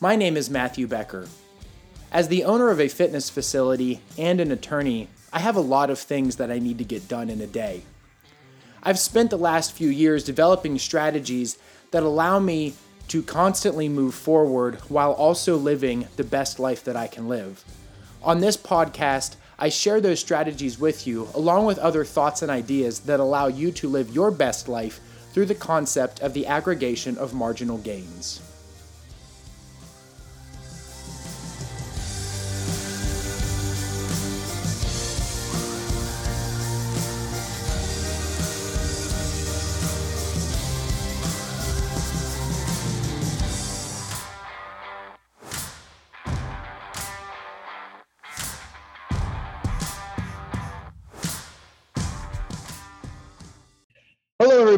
My 0.00 0.14
name 0.14 0.36
is 0.36 0.48
Matthew 0.48 0.86
Becker. 0.86 1.26
As 2.12 2.28
the 2.28 2.44
owner 2.44 2.70
of 2.70 2.80
a 2.80 2.86
fitness 2.86 3.28
facility 3.28 4.00
and 4.16 4.40
an 4.40 4.52
attorney, 4.52 5.08
I 5.32 5.40
have 5.40 5.56
a 5.56 5.60
lot 5.60 5.90
of 5.90 5.98
things 5.98 6.36
that 6.36 6.52
I 6.52 6.60
need 6.60 6.78
to 6.78 6.84
get 6.84 7.08
done 7.08 7.28
in 7.28 7.40
a 7.40 7.48
day. 7.48 7.82
I've 8.80 9.00
spent 9.00 9.30
the 9.30 9.36
last 9.36 9.72
few 9.72 9.88
years 9.88 10.22
developing 10.22 10.78
strategies 10.78 11.58
that 11.90 12.04
allow 12.04 12.38
me 12.38 12.74
to 13.08 13.24
constantly 13.24 13.88
move 13.88 14.14
forward 14.14 14.76
while 14.88 15.10
also 15.10 15.56
living 15.56 16.06
the 16.14 16.22
best 16.22 16.60
life 16.60 16.84
that 16.84 16.94
I 16.96 17.08
can 17.08 17.28
live. 17.28 17.64
On 18.22 18.38
this 18.38 18.56
podcast, 18.56 19.34
I 19.58 19.68
share 19.68 20.00
those 20.00 20.20
strategies 20.20 20.78
with 20.78 21.08
you, 21.08 21.26
along 21.34 21.66
with 21.66 21.78
other 21.78 22.04
thoughts 22.04 22.42
and 22.42 22.52
ideas 22.52 23.00
that 23.00 23.18
allow 23.18 23.48
you 23.48 23.72
to 23.72 23.88
live 23.88 24.14
your 24.14 24.30
best 24.30 24.68
life 24.68 25.00
through 25.32 25.46
the 25.46 25.56
concept 25.56 26.20
of 26.20 26.34
the 26.34 26.46
aggregation 26.46 27.18
of 27.18 27.34
marginal 27.34 27.78
gains. 27.78 28.40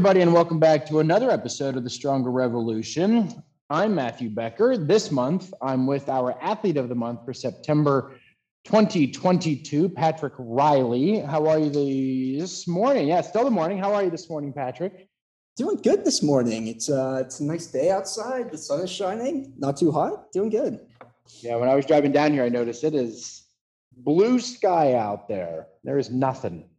Everybody, 0.00 0.22
and 0.22 0.32
welcome 0.32 0.58
back 0.58 0.86
to 0.86 1.00
another 1.00 1.30
episode 1.30 1.76
of 1.76 1.84
the 1.84 1.90
Stronger 1.90 2.30
Revolution. 2.30 3.42
I'm 3.68 3.94
Matthew 3.94 4.30
Becker. 4.30 4.78
This 4.78 5.10
month, 5.10 5.52
I'm 5.60 5.86
with 5.86 6.08
our 6.08 6.42
athlete 6.42 6.78
of 6.78 6.88
the 6.88 6.94
month 6.94 7.22
for 7.22 7.34
September 7.34 8.14
2022, 8.64 9.90
Patrick 9.90 10.32
Reilly. 10.38 11.20
How 11.20 11.46
are 11.46 11.58
you 11.58 11.68
this 11.68 12.66
morning? 12.66 13.08
Yeah, 13.08 13.20
still 13.20 13.44
the 13.44 13.50
morning. 13.50 13.76
How 13.76 13.92
are 13.92 14.02
you 14.02 14.08
this 14.08 14.30
morning, 14.30 14.54
Patrick? 14.54 15.06
Doing 15.58 15.76
good 15.76 16.02
this 16.02 16.22
morning. 16.22 16.68
It's 16.68 16.88
uh, 16.88 17.22
it's 17.22 17.40
a 17.40 17.44
nice 17.44 17.66
day 17.66 17.90
outside. 17.90 18.50
The 18.50 18.56
sun 18.56 18.80
is 18.80 18.90
shining. 18.90 19.52
Not 19.58 19.76
too 19.76 19.92
hot. 19.92 20.32
Doing 20.32 20.48
good. 20.48 20.80
Yeah, 21.42 21.56
when 21.56 21.68
I 21.68 21.74
was 21.74 21.84
driving 21.84 22.12
down 22.12 22.32
here, 22.32 22.44
I 22.44 22.48
noticed 22.48 22.84
it 22.84 22.94
is 22.94 23.48
blue 23.98 24.40
sky 24.40 24.94
out 24.94 25.28
there. 25.28 25.66
There 25.84 25.98
is 25.98 26.10
nothing 26.10 26.70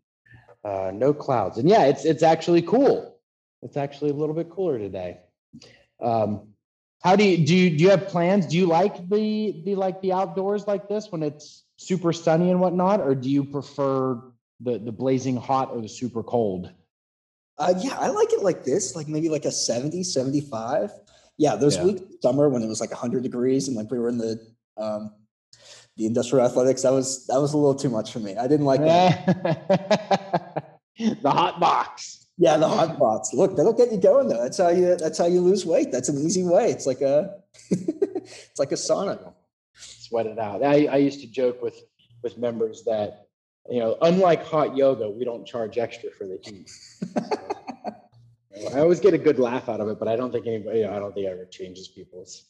uh, 0.63 0.91
no 0.93 1.13
clouds. 1.13 1.57
And 1.57 1.67
yeah, 1.67 1.85
it's 1.85 2.05
it's 2.05 2.23
actually 2.23 2.61
cool. 2.61 3.19
It's 3.61 3.77
actually 3.77 4.11
a 4.11 4.13
little 4.13 4.35
bit 4.35 4.49
cooler 4.49 4.77
today. 4.79 5.19
Um, 6.01 6.47
how 7.03 7.15
do 7.15 7.23
you 7.23 7.45
do? 7.45 7.55
You, 7.55 7.77
do 7.77 7.83
you 7.83 7.89
have 7.89 8.07
plans? 8.07 8.45
Do 8.45 8.57
you 8.57 8.65
like 8.65 9.09
the 9.09 9.61
the 9.65 9.75
like 9.75 10.01
the 10.01 10.13
outdoors 10.13 10.67
like 10.67 10.87
this 10.87 11.11
when 11.11 11.23
it's 11.23 11.63
super 11.77 12.13
sunny 12.13 12.51
and 12.51 12.59
whatnot, 12.59 13.01
or 13.01 13.15
do 13.15 13.29
you 13.29 13.43
prefer 13.43 14.21
the 14.59 14.77
the 14.77 14.91
blazing 14.91 15.37
hot 15.37 15.71
or 15.71 15.81
the 15.81 15.89
super 15.89 16.23
cold? 16.23 16.71
Uh, 17.57 17.73
yeah, 17.79 17.97
I 17.99 18.07
like 18.07 18.33
it 18.33 18.41
like 18.41 18.63
this, 18.63 18.95
like 18.95 19.07
maybe 19.07 19.29
like 19.29 19.45
a 19.45 19.51
70, 19.51 20.03
75. 20.03 20.91
Yeah, 21.37 21.55
those 21.55 21.77
yeah. 21.77 21.83
weeks 21.83 22.01
summer 22.21 22.49
when 22.49 22.63
it 22.63 22.67
was 22.67 22.81
like 22.81 22.89
100 22.89 23.21
degrees 23.21 23.67
and 23.67 23.77
like 23.77 23.91
we 23.91 23.99
were 23.99 24.09
in 24.09 24.17
the 24.17 24.39
um, 24.77 25.11
the 25.97 26.05
industrial 26.05 26.45
athletics 26.45 26.81
that 26.83 26.91
was 26.91 27.27
that 27.27 27.39
was 27.39 27.53
a 27.53 27.57
little 27.57 27.75
too 27.75 27.89
much 27.89 28.11
for 28.11 28.19
me 28.19 28.35
i 28.37 28.47
didn't 28.47 28.65
like 28.65 28.81
that 28.81 30.31
the 31.21 31.31
hot 31.31 31.59
box 31.59 32.27
yeah 32.37 32.57
the 32.57 32.67
hot 32.67 32.97
box 32.97 33.33
look 33.33 33.55
that'll 33.55 33.73
get 33.73 33.91
you 33.91 33.97
going 33.97 34.27
though 34.27 34.41
that's 34.41 34.57
how 34.57 34.69
you 34.69 34.95
that's 34.95 35.17
how 35.17 35.25
you 35.25 35.41
lose 35.41 35.65
weight 35.65 35.91
that's 35.91 36.09
an 36.09 36.17
easy 36.17 36.43
way 36.43 36.69
it's 36.71 36.85
like 36.85 37.01
a 37.01 37.35
it's 37.69 38.59
like 38.59 38.71
a 38.71 38.75
sauna 38.75 39.33
sweat 39.73 40.25
it 40.25 40.39
out 40.39 40.63
I, 40.63 40.85
I 40.85 40.97
used 40.97 41.21
to 41.21 41.27
joke 41.27 41.61
with 41.61 41.79
with 42.23 42.37
members 42.37 42.83
that 42.85 43.27
you 43.69 43.79
know 43.79 43.97
unlike 44.01 44.45
hot 44.45 44.75
yoga 44.77 45.09
we 45.09 45.25
don't 45.25 45.45
charge 45.45 45.77
extra 45.77 46.11
for 46.11 46.25
the 46.25 46.39
heat 46.43 46.69
I 48.75 48.79
always 48.79 48.99
get 48.99 49.13
a 49.13 49.17
good 49.17 49.39
laugh 49.39 49.69
out 49.69 49.79
of 49.79 49.87
it, 49.87 49.99
but 49.99 50.07
I 50.07 50.15
don't 50.15 50.31
think 50.31 50.45
anybody, 50.45 50.79
you 50.79 50.85
know, 50.85 50.95
I 50.95 50.99
don't 50.99 51.13
think 51.13 51.25
it 51.25 51.29
ever 51.29 51.45
changes 51.45 51.87
people's 51.87 52.45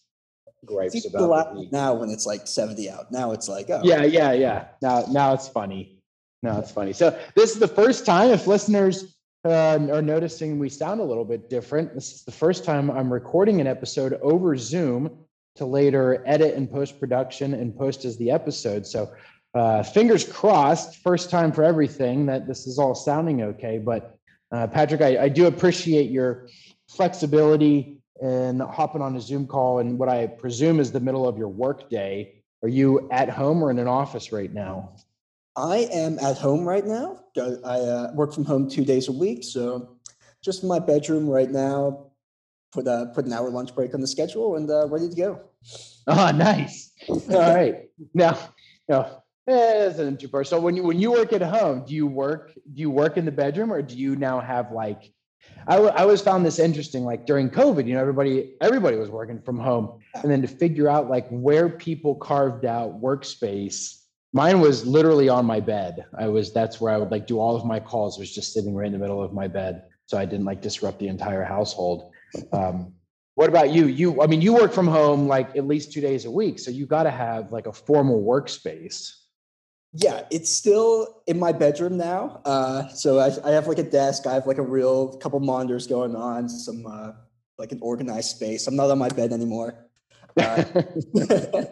gripes 0.66 1.06
about 1.06 1.56
now 1.72 1.94
when 1.94 2.09
it's 2.09 2.25
like 2.25 2.47
70 2.47 2.89
out. 2.89 3.12
Now 3.12 3.31
it's 3.31 3.47
like, 3.47 3.69
oh. 3.69 3.81
Yeah, 3.83 4.03
yeah, 4.03 4.33
yeah. 4.33 4.68
Now, 4.81 5.06
now 5.09 5.33
it's 5.33 5.47
funny. 5.47 6.00
Now 6.44 6.59
it's 6.59 6.72
funny. 6.72 6.94
So 6.94 7.18
this 7.35 7.52
is 7.52 7.59
the 7.59 7.68
first 7.68 8.06
time, 8.06 8.31
if 8.31 8.47
listeners 8.47 9.16
uh, 9.46 9.79
are 9.91 10.02
noticing 10.02 10.57
we 10.57 10.69
sound 10.69 11.00
a 11.00 11.03
little 11.03 11.25
bit 11.25 11.50
different, 11.50 11.94
this 11.94 12.13
is 12.13 12.24
the 12.24 12.31
first 12.31 12.63
time 12.66 12.90
I'm 12.90 13.12
recording 13.13 13.62
an 13.62 13.68
episode 13.68 14.19
over 14.22 14.57
Zoom 14.57 15.25
to 15.56 15.66
later 15.66 16.24
edit 16.25 16.56
and 16.56 16.69
post 16.69 17.00
production 17.00 17.53
and 17.53 17.75
post 17.75 18.06
as 18.06 18.18
the 18.18 18.31
episode. 18.31 18.88
So 18.88 19.12
uh, 19.53 19.84
fingers 19.84 20.24
crossed, 20.24 20.97
first 21.03 21.30
time 21.30 21.51
for 21.51 21.63
everything 21.63 22.25
that 22.28 22.47
this 22.47 22.66
is 22.68 22.80
all 22.80 22.96
sounding 22.96 23.44
okay. 23.44 23.78
But 23.78 24.16
uh, 24.51 24.68
Patrick, 24.68 25.01
I, 25.01 25.24
I 25.24 25.30
do 25.30 25.47
appreciate 25.47 26.09
your 26.09 26.47
flexibility 26.90 27.97
and 28.22 28.62
hopping 28.62 29.01
on 29.01 29.16
a 29.16 29.22
Zoom 29.22 29.46
call 29.47 29.80
in 29.80 29.97
what 29.97 30.09
I 30.09 30.28
presume 30.28 30.80
is 30.80 30.91
the 30.91 31.00
middle 31.00 31.28
of 31.28 31.38
your 31.38 31.50
work 31.50 31.90
day. 31.90 32.44
Are 32.63 32.69
you 32.69 33.09
at 33.12 33.30
home 33.30 33.63
or 33.63 33.72
in 33.72 33.80
an 33.80 33.88
office 33.88 34.31
right 34.31 34.53
now? 34.53 34.94
I 35.56 35.89
am 35.91 36.17
at 36.19 36.38
home 36.38 36.66
right 36.66 36.85
now. 36.85 37.19
I 37.38 37.79
uh, 37.79 38.12
work 38.13 38.34
from 38.34 38.45
home 38.45 38.69
two 38.69 38.85
days 38.85 39.07
a 39.07 39.12
week, 39.12 39.44
so 39.44 39.97
just 40.41 40.63
in 40.63 40.69
my 40.69 40.79
bedroom 40.79 41.29
right 41.29 41.50
now. 41.50 42.07
Put 42.72 42.88
a 42.88 43.12
put 43.13 43.25
an 43.25 43.34
hour 43.34 43.50
lunch 43.50 43.75
break 43.75 43.94
on 43.94 44.00
the 44.00 44.07
schedule 44.07 44.56
and 44.56 44.69
uh, 44.69 44.88
ready 44.88 45.09
to 45.09 45.16
go. 45.16 45.41
Oh, 46.07 46.31
nice. 46.35 46.91
All 47.09 47.19
right. 47.28 47.89
Now, 48.13 48.39
no, 48.88 49.22
eh, 49.45 49.88
isn't 49.88 50.22
too. 50.22 50.44
So 50.45 50.57
when 50.57 50.78
you 50.78 50.84
when 50.84 50.97
you 50.97 51.12
work 51.12 51.34
at 51.34 51.41
home, 51.41 51.83
do 51.85 51.94
you 51.94 52.07
work 52.07 52.53
do 52.53 52.81
you 52.81 52.89
work 52.89 53.18
in 53.18 53.25
the 53.25 53.31
bedroom 53.31 53.73
or 53.73 53.81
do 53.81 53.97
you 53.97 54.16
now 54.16 54.39
have 54.39 54.72
like 54.72 55.13
I, 55.68 55.73
w- 55.73 55.91
I 55.91 56.03
always 56.03 56.22
found 56.22 56.45
this 56.45 56.59
interesting 56.59 57.03
like 57.03 57.25
during 57.25 57.50
covid 57.50 57.88
you 57.88 57.95
know 57.95 58.00
everybody 58.00 58.53
everybody 58.62 58.97
was 58.97 59.09
working 59.09 59.41
from 59.41 59.59
home 59.59 60.00
and 60.13 60.31
then 60.31 60.41
to 60.44 60.47
figure 60.47 60.88
out 60.88 61.09
like 61.09 61.28
where 61.29 61.68
people 61.68 62.16
carved 62.16 62.66
out 62.66 63.01
workspace 63.01 64.00
mine 64.34 64.59
was 64.59 64.86
literally 64.86 65.30
on 65.30 65.46
my 65.46 65.59
bed 65.59 66.06
i 66.18 66.28
was 66.28 66.53
that's 66.53 66.80
where 66.80 66.94
i 66.94 66.97
would 66.97 67.12
like 67.12 67.28
do 67.28 67.40
all 67.40 67.56
of 67.56 67.66
my 67.66 67.80
calls 67.80 68.18
was 68.18 68.34
just 68.34 68.53
sitting 68.53 68.74
right 68.74 68.88
in 68.88 68.94
the 68.94 69.00
middle 69.00 69.22
of 69.22 69.34
my 69.34 69.47
bed 69.47 69.84
so 70.06 70.18
i 70.18 70.25
didn't 70.25 70.46
like 70.46 70.62
disrupt 70.62 71.00
the 71.00 71.08
entire 71.08 71.44
household 71.44 72.12
um, 72.53 72.94
what 73.36 73.50
about 73.50 73.72
you 73.72 73.88
you 73.88 74.22
i 74.22 74.28
mean 74.28 74.42
you 74.42 74.53
work 74.53 74.74
from 74.74 74.88
home 74.88 75.28
like 75.28 75.56
at 75.56 75.68
least 75.68 75.92
two 75.92 76.02
days 76.02 76.25
a 76.25 76.31
week 76.31 76.59
so 76.59 76.72
you 76.72 76.86
got 76.86 77.03
to 77.03 77.12
have 77.12 77.52
like 77.52 77.68
a 77.68 77.74
formal 77.74 78.24
workspace 78.24 79.22
yeah, 79.94 80.22
it's 80.31 80.50
still 80.50 81.22
in 81.28 81.38
my 81.38 81.52
bedroom 81.52 81.98
now. 81.98 82.42
Uh, 82.46 82.88
so 82.90 83.19
I, 83.19 83.31
I, 83.46 83.52
have 83.52 83.68
like 83.68 83.78
a 83.78 83.84
desk. 83.84 84.25
I 84.25 84.34
have 84.34 84.48
like 84.48 84.58
a 84.58 84.63
real 84.63 85.18
couple 85.18 85.40
monitors 85.42 85.86
going 85.86 86.16
on, 86.16 86.48
some 86.48 86.86
uh, 86.88 87.12
like 87.58 87.74
an 87.74 87.80
organized 87.81 88.30
space. 88.30 88.68
I'm 88.68 88.75
not 88.78 88.90
on 88.90 88.98
my 88.98 89.09
bed 89.09 89.34
anymore. 89.34 89.86
Uh, 90.38 90.64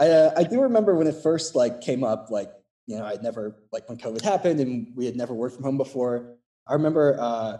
I, 0.00 0.08
uh, 0.08 0.34
I 0.36 0.42
do 0.44 0.60
remember 0.60 0.94
when 0.94 1.06
it 1.06 1.16
first 1.22 1.54
like 1.54 1.80
came 1.80 2.04
up, 2.04 2.30
like 2.30 2.50
you 2.86 2.98
know, 2.98 3.04
I'd 3.04 3.22
never 3.22 3.56
like 3.72 3.88
when 3.88 3.98
COVID 3.98 4.22
happened 4.22 4.60
and 4.60 4.92
we 4.94 5.06
had 5.06 5.16
never 5.16 5.34
worked 5.34 5.56
from 5.56 5.64
home 5.64 5.78
before. 5.78 6.36
I 6.66 6.74
remember 6.74 7.16
uh, 7.18 7.58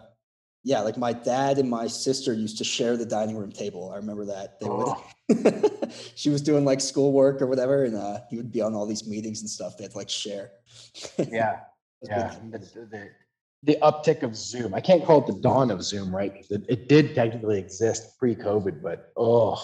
yeah, 0.64 0.80
like 0.80 0.96
my 0.96 1.12
dad 1.12 1.58
and 1.58 1.68
my 1.68 1.86
sister 1.86 2.32
used 2.32 2.56
to 2.58 2.64
share 2.64 2.96
the 2.96 3.04
dining 3.04 3.36
room 3.36 3.52
table. 3.52 3.92
I 3.92 3.96
remember 3.96 4.24
that. 4.24 4.58
They 4.58 4.66
oh. 4.66 5.04
would 5.28 5.92
she 6.14 6.30
was 6.30 6.40
doing 6.40 6.64
like 6.64 6.80
schoolwork 6.80 7.42
or 7.42 7.46
whatever, 7.46 7.84
and 7.84 7.94
uh, 7.94 8.20
he 8.30 8.38
would 8.38 8.50
be 8.50 8.62
on 8.62 8.74
all 8.74 8.86
these 8.86 9.06
meetings 9.06 9.42
and 9.42 9.50
stuff. 9.50 9.76
They'd 9.76 9.94
like 9.94 10.08
share. 10.08 10.52
yeah. 11.18 11.60
yeah. 12.02 12.34
The, 12.50 12.58
the, 12.58 13.10
the, 13.62 13.78
uptick 13.82 14.22
of 14.22 14.34
Zoom. 14.34 14.74
I 14.74 14.80
can't 14.80 15.04
call 15.04 15.20
it 15.20 15.26
the 15.26 15.40
dawn 15.40 15.70
of 15.70 15.82
Zoom, 15.82 16.14
right? 16.14 16.32
Because 16.32 16.50
it, 16.50 16.64
it 16.68 16.88
did 16.88 17.14
technically 17.14 17.58
exist 17.58 18.18
pre-COVID, 18.18 18.82
but 18.82 19.12
oh, 19.16 19.62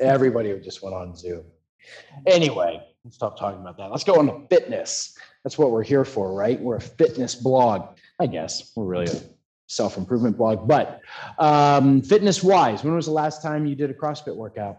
everybody 0.00 0.58
just 0.60 0.82
went 0.82 0.94
on 0.94 1.14
Zoom. 1.16 1.44
Anyway, 2.26 2.82
let's 3.04 3.16
stop 3.16 3.38
talking 3.38 3.60
about 3.60 3.76
that. 3.78 3.90
Let's 3.90 4.04
go 4.04 4.18
on 4.18 4.26
to 4.26 4.46
fitness. 4.48 5.16
That's 5.44 5.58
what 5.58 5.70
we're 5.70 5.82
here 5.82 6.04
for, 6.04 6.32
right? 6.32 6.60
We're 6.60 6.76
a 6.76 6.80
fitness 6.80 7.34
blog. 7.34 7.96
I 8.18 8.26
guess 8.26 8.72
we're 8.76 8.84
really 8.84 9.06
a 9.06 9.20
self 9.68 9.96
improvement 9.96 10.36
blog. 10.36 10.66
But 10.66 11.00
um, 11.38 12.02
fitness 12.02 12.42
wise, 12.42 12.82
when 12.84 12.94
was 12.94 13.06
the 13.06 13.12
last 13.12 13.42
time 13.42 13.64
you 13.66 13.74
did 13.74 13.90
a 13.90 13.94
CrossFit 13.94 14.34
workout? 14.34 14.78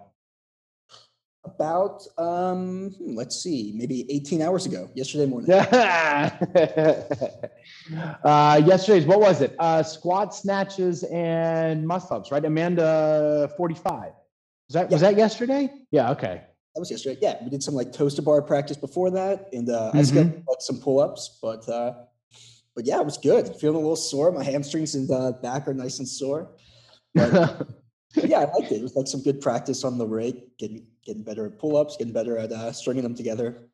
About 1.46 2.06
um, 2.18 2.92
hmm, 2.92 3.16
let's 3.16 3.42
see, 3.42 3.72
maybe 3.74 4.06
18 4.12 4.42
hours 4.42 4.66
ago, 4.66 4.90
yesterday 4.94 5.26
morning. 5.26 5.50
uh, 8.24 8.62
yesterday's 8.66 9.06
what 9.06 9.22
was 9.22 9.42
it? 9.42 9.56
Uh, 9.58 9.82
squat, 9.82 10.36
snatches, 10.36 11.04
and 11.06 11.88
muscle 11.88 12.18
ups, 12.18 12.30
right? 12.32 12.44
Amanda 12.44 13.50
45. 13.56 14.12
Was 14.70 14.74
that 14.76 14.90
yeah. 14.90 14.96
was 14.96 15.02
that 15.02 15.18
yesterday? 15.18 15.74
Yeah. 15.90 16.12
Okay. 16.12 16.44
That 16.76 16.80
was 16.80 16.92
yesterday. 16.92 17.18
Yeah, 17.22 17.44
we 17.44 17.50
did 17.50 17.64
some 17.64 17.74
like 17.74 17.92
toes 17.92 18.14
to 18.16 18.22
bar 18.22 18.42
practice 18.44 18.78
before 18.78 19.10
that, 19.12 19.50
and 19.52 19.68
uh, 19.68 19.90
mm-hmm. 19.90 19.98
I 19.98 20.04
skipped 20.04 20.48
like, 20.48 20.62
some 20.62 20.80
pull 20.80 21.00
ups, 21.00 21.40
but 21.42 21.68
uh, 21.68 21.94
but 22.76 22.86
yeah, 22.86 23.00
it 23.00 23.06
was 23.06 23.18
good. 23.18 23.56
Feeling 23.56 23.78
a 23.78 23.80
little 23.80 23.96
sore. 23.96 24.32
My 24.32 24.44
hamstrings 24.44 24.94
and 24.94 25.10
uh, 25.10 25.32
back 25.32 25.68
are 25.68 25.74
nice 25.74 25.98
and 25.98 26.08
sore. 26.08 26.52
But, 27.16 27.68
yeah, 28.16 28.42
I 28.42 28.46
liked 28.46 28.72
it. 28.72 28.76
It 28.76 28.84
was 28.84 28.96
like 28.96 29.08
some 29.08 29.24
good 29.24 29.42
practice 29.42 29.84
on 29.84 29.98
the 29.98 30.06
rig, 30.06 30.36
getting 30.60 30.86
getting 31.04 31.24
better 31.24 31.48
at 31.48 31.58
pull-ups, 31.58 31.98
getting 31.98 32.14
better 32.14 32.38
at 32.38 32.52
uh, 32.52 32.72
stringing 32.72 33.04
them 33.04 33.16
together. 33.16 33.70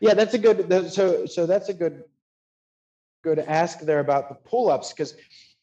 Yeah, 0.00 0.14
that's 0.14 0.34
a 0.34 0.38
good. 0.38 0.92
So 0.92 1.24
so 1.26 1.46
that's 1.46 1.68
a 1.68 1.74
good 1.74 2.02
good 3.22 3.38
ask 3.38 3.80
there 3.80 4.00
about 4.00 4.28
the 4.28 4.34
pull 4.34 4.70
ups 4.70 4.92
because 4.92 5.14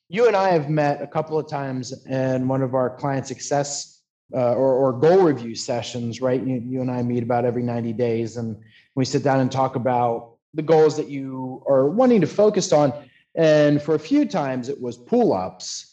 you 0.08 0.28
and 0.28 0.38
I 0.38 0.50
have 0.50 0.70
met 0.70 1.02
a 1.02 1.08
couple 1.08 1.38
of 1.38 1.50
times 1.50 2.06
in 2.06 2.48
one 2.48 2.62
of 2.62 2.76
our 2.76 2.96
client 2.96 3.28
success 3.28 3.95
uh, 4.34 4.54
or 4.54 4.74
or 4.74 4.94
goal 4.94 5.24
review 5.24 5.56
sessions. 5.56 6.22
Right, 6.22 6.42
you, 6.42 6.62
you 6.66 6.82
and 6.82 6.92
I 6.92 7.02
meet 7.02 7.24
about 7.24 7.46
every 7.46 7.64
ninety 7.64 7.94
days, 7.94 8.38
and 8.38 8.58
we 8.96 9.06
sit 9.06 9.24
down 9.24 9.40
and 9.40 9.52
talk 9.52 9.76
about 9.76 10.36
the 10.54 10.62
goals 10.62 10.96
that 10.98 11.10
you 11.10 11.64
are 11.68 11.90
wanting 11.90 12.22
to 12.22 12.28
focus 12.28 12.72
on. 12.72 12.94
And 13.36 13.82
for 13.82 13.96
a 13.96 14.00
few 14.00 14.26
times, 14.26 14.70
it 14.70 14.80
was 14.80 14.98
pull 14.98 15.34
ups. 15.34 15.92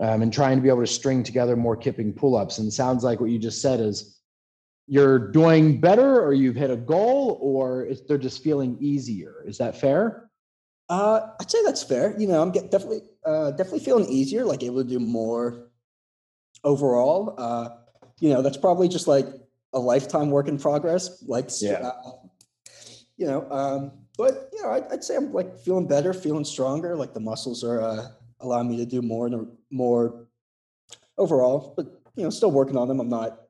Um, 0.00 0.22
and 0.22 0.32
trying 0.32 0.56
to 0.56 0.62
be 0.62 0.68
able 0.68 0.82
to 0.82 0.86
string 0.86 1.24
together 1.24 1.56
more 1.56 1.76
kipping 1.76 2.12
pull 2.12 2.36
ups. 2.36 2.58
And 2.58 2.72
sounds 2.72 3.02
like 3.02 3.18
what 3.18 3.30
you 3.30 3.38
just 3.40 3.60
said 3.60 3.80
is 3.80 4.20
you're 4.86 5.18
doing 5.18 5.80
better 5.80 6.22
or 6.22 6.32
you've 6.32 6.54
hit 6.54 6.70
a 6.70 6.76
goal 6.76 7.36
or 7.42 7.88
they're 8.06 8.16
just 8.16 8.44
feeling 8.44 8.78
easier. 8.80 9.42
Is 9.44 9.58
that 9.58 9.76
fair? 9.76 10.30
Uh, 10.88 11.30
I'd 11.40 11.50
say 11.50 11.58
that's 11.64 11.82
fair. 11.82 12.14
You 12.16 12.28
know, 12.28 12.40
I'm 12.40 12.52
get, 12.52 12.70
definitely 12.70 13.00
uh, 13.26 13.50
definitely 13.50 13.80
feeling 13.80 14.06
easier, 14.08 14.44
like 14.44 14.62
able 14.62 14.84
to 14.84 14.88
do 14.88 15.00
more 15.00 15.67
overall. 16.64 17.34
Uh, 17.38 17.68
you 18.20 18.30
know, 18.30 18.42
that's 18.42 18.56
probably 18.56 18.88
just 18.88 19.06
like 19.08 19.26
a 19.72 19.78
lifetime 19.78 20.30
work 20.30 20.48
in 20.48 20.58
progress. 20.58 21.22
Like, 21.26 21.48
Yeah. 21.60 21.74
uh, 22.04 22.12
you 23.16 23.26
know, 23.26 23.50
um, 23.50 23.92
but 24.16 24.48
you 24.52 24.62
know, 24.62 24.70
I'd, 24.70 24.84
I'd 24.92 25.04
say 25.04 25.16
I'm 25.16 25.32
like 25.32 25.58
feeling 25.60 25.86
better, 25.86 26.12
feeling 26.12 26.44
stronger. 26.44 26.96
Like 26.96 27.14
the 27.14 27.20
muscles 27.20 27.62
are 27.64 27.80
uh, 27.82 28.08
allowing 28.40 28.68
me 28.68 28.76
to 28.78 28.86
do 28.86 29.02
more 29.02 29.26
and 29.26 29.48
more 29.70 30.26
overall. 31.16 31.74
But 31.76 31.86
you 32.16 32.24
know, 32.24 32.30
still 32.30 32.50
working 32.50 32.76
on 32.76 32.88
them. 32.88 33.00
I'm 33.00 33.08
not. 33.08 33.40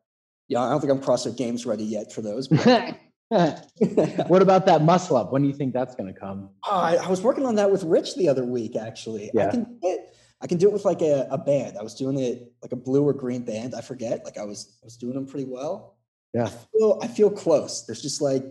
Yeah, 0.48 0.62
I 0.62 0.70
don't 0.70 0.80
think 0.80 0.90
I'm 0.92 1.00
CrossFit 1.00 1.36
Games 1.36 1.66
ready 1.66 1.84
yet 1.84 2.12
for 2.12 2.22
those. 2.22 2.48
But 2.48 2.96
what 4.28 4.40
about 4.42 4.64
that 4.66 4.82
muscle 4.82 5.16
up? 5.16 5.30
When 5.32 5.42
do 5.42 5.48
you 5.48 5.54
think 5.54 5.74
that's 5.74 5.94
going 5.94 6.12
to 6.12 6.18
come? 6.18 6.48
Oh, 6.66 6.76
I, 6.76 6.94
I 6.96 7.08
was 7.08 7.20
working 7.22 7.44
on 7.44 7.54
that 7.56 7.70
with 7.70 7.82
Rich 7.84 8.16
the 8.16 8.28
other 8.28 8.44
week. 8.44 8.74
Actually, 8.76 9.30
Yeah. 9.34 9.48
I 9.48 9.50
can 9.50 9.78
it. 9.82 10.14
I 10.40 10.46
can 10.46 10.58
do 10.58 10.68
it 10.68 10.72
with 10.72 10.84
like 10.84 11.02
a, 11.02 11.26
a 11.30 11.38
band. 11.38 11.76
I 11.78 11.82
was 11.82 11.94
doing 11.94 12.18
it 12.18 12.52
like 12.62 12.72
a 12.72 12.76
blue 12.76 13.02
or 13.06 13.12
green 13.12 13.44
band. 13.44 13.74
I 13.74 13.80
forget. 13.80 14.24
Like 14.24 14.38
I 14.38 14.44
was 14.44 14.78
I 14.82 14.86
was 14.86 14.96
doing 14.96 15.14
them 15.14 15.26
pretty 15.26 15.46
well. 15.46 15.96
Yeah. 16.34 16.44
I 16.44 16.48
feel 16.48 16.98
I 17.02 17.08
feel 17.08 17.30
close. 17.30 17.84
There's 17.86 18.02
just 18.02 18.20
like 18.22 18.44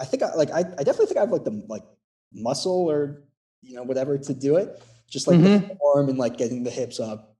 I 0.00 0.04
think 0.04 0.22
I 0.22 0.34
like 0.34 0.50
I, 0.50 0.60
I 0.60 0.82
definitely 0.82 1.06
think 1.06 1.18
I 1.18 1.20
have 1.20 1.30
like 1.32 1.44
the 1.44 1.62
like 1.68 1.84
muscle 2.32 2.90
or 2.90 3.22
you 3.62 3.74
know 3.74 3.82
whatever 3.82 4.16
to 4.18 4.34
do 4.34 4.56
it. 4.56 4.82
Just 5.08 5.26
like 5.28 5.38
Mhm. 5.38 5.68
the 5.68 5.76
form 5.76 6.08
and 6.08 6.18
like 6.18 6.36
getting 6.38 6.64
the 6.64 6.70
hips 6.70 6.98
up, 6.98 7.36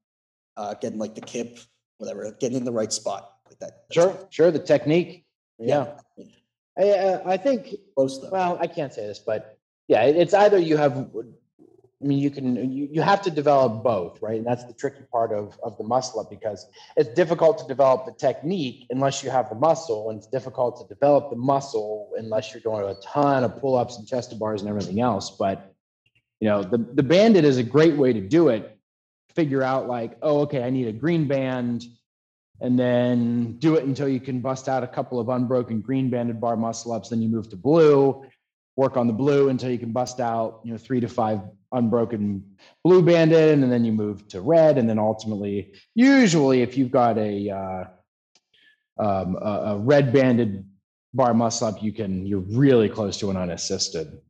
uh, 0.56 0.74
getting 0.74 0.98
like 0.98 1.14
the 1.14 1.20
kip, 1.22 1.58
whatever, 1.98 2.30
getting 2.38 2.58
in 2.58 2.64
the 2.64 2.72
right 2.72 2.92
spot 2.92 3.36
like 3.48 3.58
that. 3.58 3.84
Sure, 3.90 4.16
sure. 4.30 4.50
The 4.50 4.58
technique. 4.58 5.24
Yeah. 5.58 5.94
yeah. 6.16 6.24
I, 6.76 6.90
uh, 6.90 7.22
I 7.24 7.36
think, 7.36 7.74
Close 7.96 8.20
though. 8.20 8.30
well, 8.30 8.58
I 8.60 8.66
can't 8.66 8.92
say 8.92 9.06
this, 9.06 9.18
but 9.20 9.58
yeah, 9.88 10.02
it's 10.04 10.34
either 10.34 10.58
you 10.58 10.76
have, 10.76 11.08
I 12.04 12.06
mean, 12.06 12.18
you 12.18 12.30
can, 12.30 12.70
you, 12.70 12.86
you 12.92 13.00
have 13.00 13.22
to 13.22 13.30
develop 13.30 13.82
both, 13.82 14.20
right? 14.20 14.36
And 14.36 14.46
that's 14.46 14.64
the 14.64 14.74
tricky 14.74 15.04
part 15.10 15.32
of, 15.32 15.58
of 15.62 15.78
the 15.78 15.84
muscle 15.84 16.20
up 16.20 16.28
because 16.28 16.66
it's 16.98 17.08
difficult 17.14 17.56
to 17.58 17.66
develop 17.66 18.04
the 18.04 18.12
technique 18.12 18.86
unless 18.90 19.24
you 19.24 19.30
have 19.30 19.48
the 19.48 19.54
muscle. 19.54 20.10
And 20.10 20.18
it's 20.18 20.26
difficult 20.26 20.76
to 20.82 20.94
develop 20.94 21.30
the 21.30 21.36
muscle 21.36 22.10
unless 22.18 22.52
you're 22.52 22.60
doing 22.60 22.84
a 22.84 22.94
ton 23.00 23.42
of 23.42 23.58
pull 23.58 23.74
ups 23.76 23.96
and 23.96 24.06
chest 24.06 24.30
to 24.30 24.36
bars 24.36 24.60
and 24.60 24.68
everything 24.68 25.00
else. 25.00 25.30
But, 25.30 25.74
you 26.40 26.48
know, 26.48 26.62
the, 26.62 26.76
the 26.76 27.02
bandit 27.02 27.46
is 27.46 27.56
a 27.56 27.62
great 27.62 27.96
way 27.96 28.12
to 28.12 28.20
do 28.20 28.50
it. 28.50 28.78
Figure 29.34 29.62
out 29.62 29.88
like, 29.88 30.18
oh, 30.20 30.40
okay, 30.42 30.62
I 30.62 30.68
need 30.68 30.88
a 30.88 30.92
green 30.92 31.26
band 31.26 31.86
and 32.60 32.78
then 32.78 33.56
do 33.58 33.76
it 33.76 33.84
until 33.84 34.08
you 34.08 34.20
can 34.20 34.40
bust 34.40 34.68
out 34.68 34.82
a 34.82 34.86
couple 34.86 35.18
of 35.18 35.30
unbroken 35.30 35.80
green 35.80 36.10
banded 36.10 36.38
bar 36.38 36.56
muscle 36.56 36.92
ups. 36.92 37.08
Then 37.08 37.22
you 37.22 37.30
move 37.30 37.48
to 37.48 37.56
blue, 37.56 38.26
work 38.76 38.96
on 38.96 39.06
the 39.06 39.12
blue 39.12 39.48
until 39.50 39.70
you 39.70 39.78
can 39.78 39.92
bust 39.92 40.20
out, 40.20 40.60
you 40.64 40.72
know, 40.72 40.78
three 40.78 41.00
to 41.00 41.08
five 41.08 41.40
unbroken 41.72 42.44
blue 42.84 43.02
banded, 43.02 43.58
and 43.58 43.70
then 43.72 43.84
you 43.84 43.92
move 43.92 44.26
to 44.28 44.40
red. 44.40 44.78
And 44.78 44.88
then 44.88 44.98
ultimately, 44.98 45.74
usually, 45.94 46.62
if 46.62 46.76
you've 46.76 46.90
got 46.90 47.18
a, 47.18 47.50
uh, 47.50 47.84
um, 48.98 49.36
a, 49.40 49.74
a 49.74 49.78
red 49.78 50.12
banded 50.12 50.64
bar 51.12 51.34
muscle 51.34 51.68
up, 51.68 51.82
you 51.82 51.92
can, 51.92 52.26
you're 52.26 52.40
really 52.40 52.88
close 52.88 53.16
to 53.18 53.30
an 53.30 53.36
unassisted. 53.36 54.20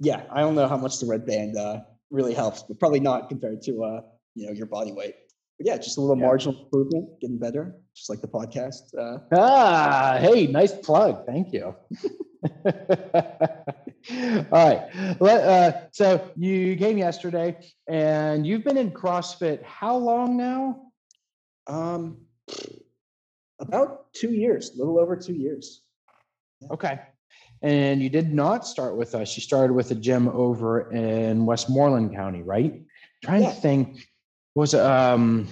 Yeah, 0.00 0.22
I 0.30 0.40
don't 0.40 0.54
know 0.54 0.66
how 0.68 0.76
much 0.78 0.98
the 0.98 1.06
red 1.06 1.26
band 1.26 1.56
uh, 1.56 1.80
really 2.10 2.32
helps, 2.34 2.62
but 2.62 2.78
probably 2.80 3.00
not 3.00 3.28
compared 3.28 3.60
to 3.62 3.84
uh, 3.84 4.00
you 4.34 4.46
know 4.46 4.52
your 4.52 4.66
body 4.66 4.92
weight. 4.92 5.14
But 5.58 5.66
yeah, 5.66 5.76
just 5.76 5.98
a 5.98 6.00
little 6.00 6.16
Yeah. 6.16 6.26
marginal 6.26 6.58
improvement, 6.64 7.20
getting 7.20 7.38
better, 7.38 7.76
just 7.94 8.08
like 8.08 8.20
the 8.22 8.28
podcast. 8.28 8.96
Uh, 8.98 9.18
Ah, 9.36 10.16
hey, 10.18 10.46
nice 10.46 10.72
plug. 10.72 11.26
Thank 11.26 11.52
you. 11.52 11.74
All 14.52 14.68
right. 14.68 14.88
Let, 15.20 15.44
uh, 15.44 15.72
so 15.92 16.30
you 16.36 16.76
came 16.76 16.96
yesterday 16.98 17.56
and 17.88 18.46
you've 18.46 18.64
been 18.64 18.76
in 18.78 18.90
CrossFit 18.90 19.62
how 19.62 19.96
long 19.96 20.36
now? 20.36 20.86
um, 21.66 22.16
about 23.60 24.12
two 24.12 24.32
years, 24.32 24.70
a 24.74 24.78
little 24.78 24.98
over 24.98 25.14
two 25.16 25.34
years. 25.34 25.82
Okay. 26.70 26.98
And 27.62 28.00
you 28.02 28.08
did 28.08 28.32
not 28.32 28.66
start 28.66 28.96
with 28.96 29.14
us. 29.14 29.36
You 29.36 29.42
started 29.42 29.72
with 29.74 29.90
a 29.90 29.94
gym 29.94 30.28
over 30.28 30.90
in 30.90 31.44
Westmoreland 31.46 32.14
County, 32.14 32.42
right? 32.42 32.82
Trying 33.22 33.42
Yeah. 33.42 33.50
to 33.50 33.60
think, 33.60 34.08
was 34.54 34.74
um 34.74 35.46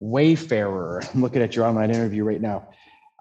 Wayfarer? 0.00 1.02
I'm 1.14 1.22
looking 1.22 1.40
at 1.42 1.54
your 1.56 1.64
online 1.66 1.90
interview 1.90 2.24
right 2.24 2.40
now. 2.40 2.68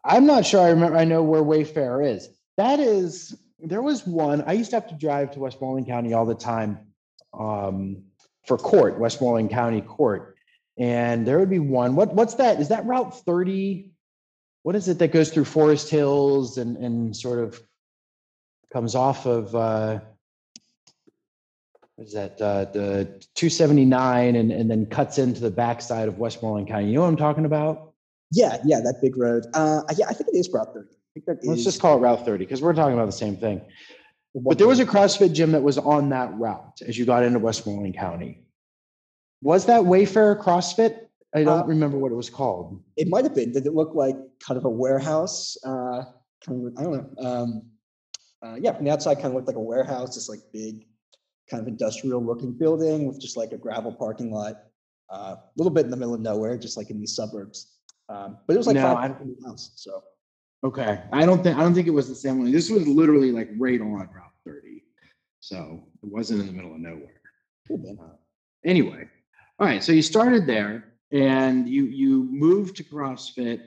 I'm 0.03 0.25
not 0.25 0.45
sure 0.45 0.59
I 0.61 0.69
remember, 0.69 0.97
I 0.97 1.05
know 1.05 1.23
where 1.23 1.43
Wayfarer 1.43 2.01
is. 2.01 2.29
That 2.59 2.81
is, 2.81 3.37
there 3.61 3.81
was 3.81 4.05
one, 4.05 4.43
I 4.45 4.51
used 4.51 4.71
to 4.71 4.75
have 4.75 4.89
to 4.89 4.95
drive 4.95 5.31
to 5.31 5.39
Westmoreland 5.39 5.87
County 5.87 6.13
all 6.13 6.25
the 6.25 6.35
time 6.35 6.79
um, 7.33 8.03
for 8.45 8.57
court, 8.57 8.99
Westmoreland 8.99 9.49
County 9.49 9.79
Court. 9.79 10.35
And 10.77 11.25
there 11.25 11.39
would 11.39 11.49
be 11.49 11.59
one, 11.59 11.95
what, 11.95 12.13
what's 12.13 12.33
that? 12.33 12.59
Is 12.59 12.67
that 12.67 12.85
Route 12.85 13.17
30? 13.23 13.91
What 14.63 14.75
is 14.75 14.89
it 14.89 14.99
that 14.99 15.13
goes 15.13 15.29
through 15.29 15.45
Forest 15.45 15.89
Hills 15.89 16.57
and, 16.57 16.75
and 16.75 17.15
sort 17.15 17.39
of 17.39 17.61
comes 18.73 18.93
off 18.93 19.25
of, 19.25 19.55
uh, 19.55 20.01
what 21.95 22.07
is 22.07 22.13
that, 22.13 22.41
uh, 22.41 22.65
the 22.65 23.05
279 23.35 24.35
and, 24.35 24.51
and 24.51 24.69
then 24.69 24.85
cuts 24.85 25.17
into 25.17 25.39
the 25.39 25.49
backside 25.49 26.09
of 26.09 26.17
Westmoreland 26.17 26.67
County? 26.67 26.87
You 26.87 26.95
know 26.95 27.01
what 27.03 27.07
I'm 27.07 27.15
talking 27.15 27.45
about? 27.45 27.88
Yeah, 28.31 28.57
yeah, 28.65 28.79
that 28.81 28.95
big 29.01 29.17
road. 29.17 29.45
Uh, 29.53 29.81
yeah, 29.97 30.05
I 30.07 30.13
think 30.13 30.29
it 30.29 30.37
is 30.37 30.49
Route 30.51 30.73
30. 30.73 30.87
I 30.89 30.93
think 31.13 31.25
that 31.25 31.47
Let's 31.47 31.59
is 31.59 31.65
just 31.65 31.81
call 31.81 31.97
it 31.97 32.01
Route 32.01 32.25
30 32.25 32.45
because 32.45 32.61
we're 32.61 32.73
talking 32.73 32.93
about 32.93 33.07
the 33.07 33.11
same 33.11 33.35
thing. 33.35 33.61
But 34.35 34.57
there 34.59 34.67
was 34.67 34.79
a 34.79 34.85
CrossFit 34.85 35.33
gym 35.33 35.51
that 35.53 35.63
was 35.63 35.77
on 35.79 36.09
that 36.09 36.31
route 36.37 36.81
as 36.87 36.97
you 36.97 37.05
got 37.05 37.23
into 37.23 37.39
Westmoreland 37.39 37.97
County. 37.97 38.45
Was 39.41 39.65
that 39.65 39.85
Wayfarer 39.85 40.35
CrossFit? 40.35 41.07
I 41.35 41.43
don't 41.43 41.61
Uh, 41.61 41.65
remember 41.65 41.97
what 41.97 42.11
it 42.11 42.15
was 42.15 42.29
called. 42.29 42.79
It 42.95 43.07
might 43.07 43.23
have 43.23 43.33
been. 43.33 43.51
Did 43.51 43.65
it 43.65 43.73
look 43.73 43.95
like 43.95 44.15
kind 44.39 44.57
of 44.57 44.65
a 44.65 44.69
warehouse? 44.69 45.57
Uh, 45.65 46.03
kind 46.45 46.67
of, 46.67 46.73
I 46.77 46.83
don't 46.83 46.93
know. 47.17 47.27
Um, 47.27 47.61
uh, 48.43 48.55
yeah, 48.59 48.73
from 48.73 48.85
the 48.85 48.91
outside, 48.91 49.15
kind 49.15 49.27
of 49.27 49.33
looked 49.33 49.47
like 49.47 49.55
a 49.55 49.59
warehouse, 49.61 50.15
this 50.15 50.29
like 50.29 50.39
big, 50.53 50.85
kind 51.49 51.61
of 51.61 51.67
industrial 51.67 52.23
looking 52.23 52.53
building 52.53 53.07
with 53.07 53.19
just 53.19 53.35
like 53.37 53.51
a 53.51 53.57
gravel 53.57 53.91
parking 53.93 54.31
lot. 54.31 54.63
uh, 55.09 55.35
A 55.37 55.43
little 55.57 55.71
bit 55.73 55.85
in 55.85 55.91
the 55.91 55.97
middle 55.97 56.13
of 56.13 56.21
nowhere, 56.21 56.55
just 56.57 56.77
like 56.77 56.91
in 56.91 56.99
these 56.99 57.15
suburbs. 57.15 57.78
Um, 58.09 58.37
but 58.47 58.55
it 58.55 58.57
was 58.57 58.67
like 58.67 58.75
No, 58.75 58.81
five 58.95 58.97
I- 58.97 59.07
minutes 59.23 59.41
from 59.43 59.51
the. 59.51 59.57
So 59.75 60.03
Okay, 60.63 61.01
I 61.13 61.25
don't 61.25 61.41
think 61.41 61.57
I 61.57 61.61
don't 61.61 61.73
think 61.73 61.87
it 61.87 61.91
was 61.91 62.09
the 62.09 62.15
same 62.15 62.39
one. 62.39 62.51
This 62.51 62.69
was 62.69 62.85
literally 62.85 63.31
like 63.31 63.49
right 63.57 63.79
on 63.79 63.91
Route 63.93 64.09
30, 64.45 64.83
so 65.39 65.83
it 66.03 66.09
wasn't 66.11 66.41
in 66.41 66.47
the 66.47 66.51
middle 66.53 66.73
of 66.73 66.79
nowhere. 66.81 67.21
been. 67.69 67.97
Anyway, 68.65 69.07
all 69.57 69.67
right. 69.67 69.81
So 69.81 69.93
you 69.93 70.01
started 70.01 70.45
there, 70.47 70.95
and 71.13 71.65
you 71.69 71.85
you 71.85 72.27
moved 72.29 72.75
to 72.77 72.83
CrossFit 72.83 73.61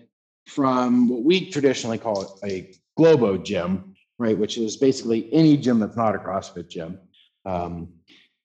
from 0.46 1.08
what 1.08 1.22
we 1.22 1.48
traditionally 1.50 1.96
call 1.96 2.38
a 2.44 2.70
Globo 2.98 3.38
gym, 3.38 3.94
right? 4.18 4.36
Which 4.36 4.58
is 4.58 4.76
basically 4.76 5.32
any 5.32 5.56
gym 5.56 5.78
that's 5.78 5.96
not 5.96 6.14
a 6.14 6.18
CrossFit 6.18 6.68
gym. 6.68 6.98
Um, 7.46 7.88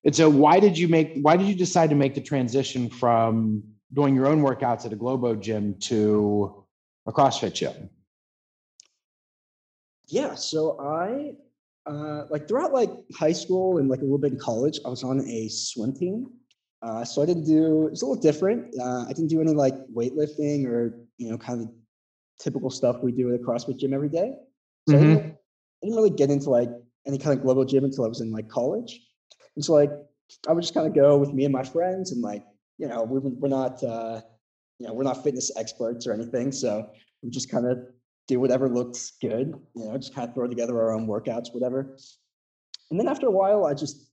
and 0.05 0.15
so, 0.15 0.29
why 0.29 0.61
did 0.61 0.77
you 0.77 0.87
make? 0.87 1.17
Why 1.21 1.35
did 1.35 1.47
you 1.47 1.55
decide 1.55 1.89
to 1.89 1.97
make 1.97 2.15
the 2.15 2.21
transition 2.21 2.89
from 2.89 3.63
doing 3.93 4.15
your 4.15 4.27
own 4.27 4.41
workouts 4.41 4.85
at 4.85 4.93
a 4.93 4.95
Globo 4.95 5.35
gym 5.35 5.75
to 5.81 6.65
a 7.05 7.11
CrossFit 7.11 7.53
gym? 7.53 7.89
Yeah, 10.07 10.35
so 10.35 10.79
I 10.79 11.33
uh, 11.85 12.25
like 12.29 12.47
throughout 12.47 12.73
like 12.73 12.91
high 13.15 13.31
school 13.31 13.77
and 13.77 13.89
like 13.89 13.99
a 13.99 14.03
little 14.03 14.17
bit 14.17 14.33
in 14.33 14.39
college, 14.39 14.79
I 14.85 14.89
was 14.89 15.03
on 15.03 15.21
a 15.21 15.47
swim 15.49 15.93
team. 15.93 16.27
Uh, 16.81 17.03
so 17.03 17.21
I 17.21 17.25
didn't 17.25 17.45
do 17.45 17.87
it's 17.87 18.01
a 18.01 18.05
little 18.05 18.21
different. 18.21 18.73
Uh, 18.79 19.05
I 19.05 19.07
didn't 19.09 19.27
do 19.27 19.41
any 19.41 19.53
like 19.53 19.75
weightlifting 19.87 20.65
or 20.65 20.97
you 21.17 21.29
know 21.29 21.37
kind 21.37 21.61
of 21.61 21.69
typical 22.39 22.69
stuff 22.69 22.97
we 23.01 23.11
do 23.11 23.33
at 23.33 23.39
a 23.39 23.43
CrossFit 23.43 23.79
gym 23.79 23.93
every 23.93 24.09
day. 24.09 24.33
So 24.87 24.95
I, 24.95 24.99
didn't, 24.99 25.17
I 25.17 25.83
didn't 25.83 25.95
really 25.95 26.11
get 26.11 26.29
into 26.29 26.49
like 26.49 26.69
any 27.05 27.17
kind 27.17 27.37
of 27.37 27.43
Globo 27.43 27.65
gym 27.65 27.83
until 27.83 28.05
I 28.05 28.07
was 28.07 28.21
in 28.21 28.31
like 28.31 28.47
college. 28.47 29.01
And 29.55 29.65
so 29.65 29.73
like 29.73 29.91
I 30.47 30.53
would 30.53 30.61
just 30.61 30.73
kind 30.73 30.87
of 30.87 30.93
go 30.93 31.17
with 31.17 31.33
me 31.33 31.45
and 31.45 31.53
my 31.53 31.63
friends 31.63 32.11
and 32.11 32.21
like 32.21 32.43
you 32.77 32.87
know, 32.87 33.03
we're, 33.03 33.19
we're 33.19 33.47
not, 33.47 33.83
uh, 33.83 34.21
you 34.79 34.87
know, 34.87 34.93
we're 34.93 35.03
not 35.03 35.23
fitness 35.23 35.51
experts 35.57 36.05
or 36.07 36.13
anything. 36.13 36.51
So 36.51 36.89
we 37.21 37.29
just 37.29 37.49
kind 37.49 37.65
of 37.65 37.79
do 38.27 38.39
whatever 38.39 38.69
looks 38.69 39.13
good, 39.21 39.53
you 39.75 39.85
know, 39.85 39.97
just 39.97 40.13
kind 40.13 40.27
of 40.27 40.35
throw 40.35 40.47
together 40.47 40.77
our 40.79 40.93
own 40.93 41.07
workouts, 41.07 41.53
whatever. 41.53 41.97
And 42.91 42.99
then 42.99 43.07
after 43.07 43.27
a 43.27 43.31
while, 43.31 43.65
I 43.65 43.73
just, 43.73 44.11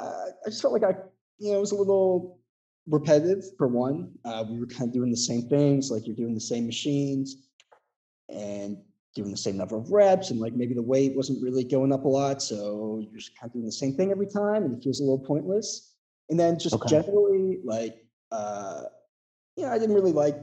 uh, 0.00 0.26
I 0.46 0.48
just 0.48 0.62
felt 0.62 0.72
like 0.72 0.84
I, 0.84 0.94
you 1.38 1.50
know, 1.50 1.58
it 1.58 1.60
was 1.60 1.72
a 1.72 1.76
little 1.76 2.38
repetitive 2.86 3.44
for 3.58 3.68
one. 3.68 4.12
Uh, 4.24 4.44
we 4.48 4.58
were 4.58 4.66
kind 4.66 4.88
of 4.88 4.92
doing 4.92 5.10
the 5.10 5.16
same 5.16 5.48
things, 5.48 5.90
like 5.90 6.06
you're 6.06 6.16
doing 6.16 6.34
the 6.34 6.40
same 6.40 6.66
machines 6.66 7.48
and 8.28 8.76
doing 9.14 9.30
the 9.30 9.36
same 9.36 9.56
number 9.56 9.76
of 9.76 9.90
reps, 9.90 10.30
and 10.30 10.40
like 10.40 10.54
maybe 10.54 10.74
the 10.74 10.82
weight 10.82 11.14
wasn't 11.14 11.42
really 11.42 11.64
going 11.64 11.92
up 11.92 12.04
a 12.04 12.08
lot. 12.08 12.40
So 12.40 13.00
you're 13.02 13.18
just 13.18 13.38
kind 13.38 13.50
of 13.50 13.52
doing 13.52 13.66
the 13.66 13.72
same 13.72 13.94
thing 13.94 14.10
every 14.10 14.26
time, 14.26 14.64
and 14.64 14.76
it 14.76 14.82
feels 14.82 15.00
a 15.00 15.02
little 15.02 15.18
pointless. 15.18 15.94
And 16.30 16.40
then 16.40 16.58
just 16.58 16.74
Okay. 16.76 16.88
generally, 16.88 17.41
like, 17.64 17.96
uh, 18.30 18.82
you 19.56 19.64
know, 19.64 19.72
I 19.72 19.78
didn't 19.78 19.94
really 19.94 20.12
like, 20.12 20.36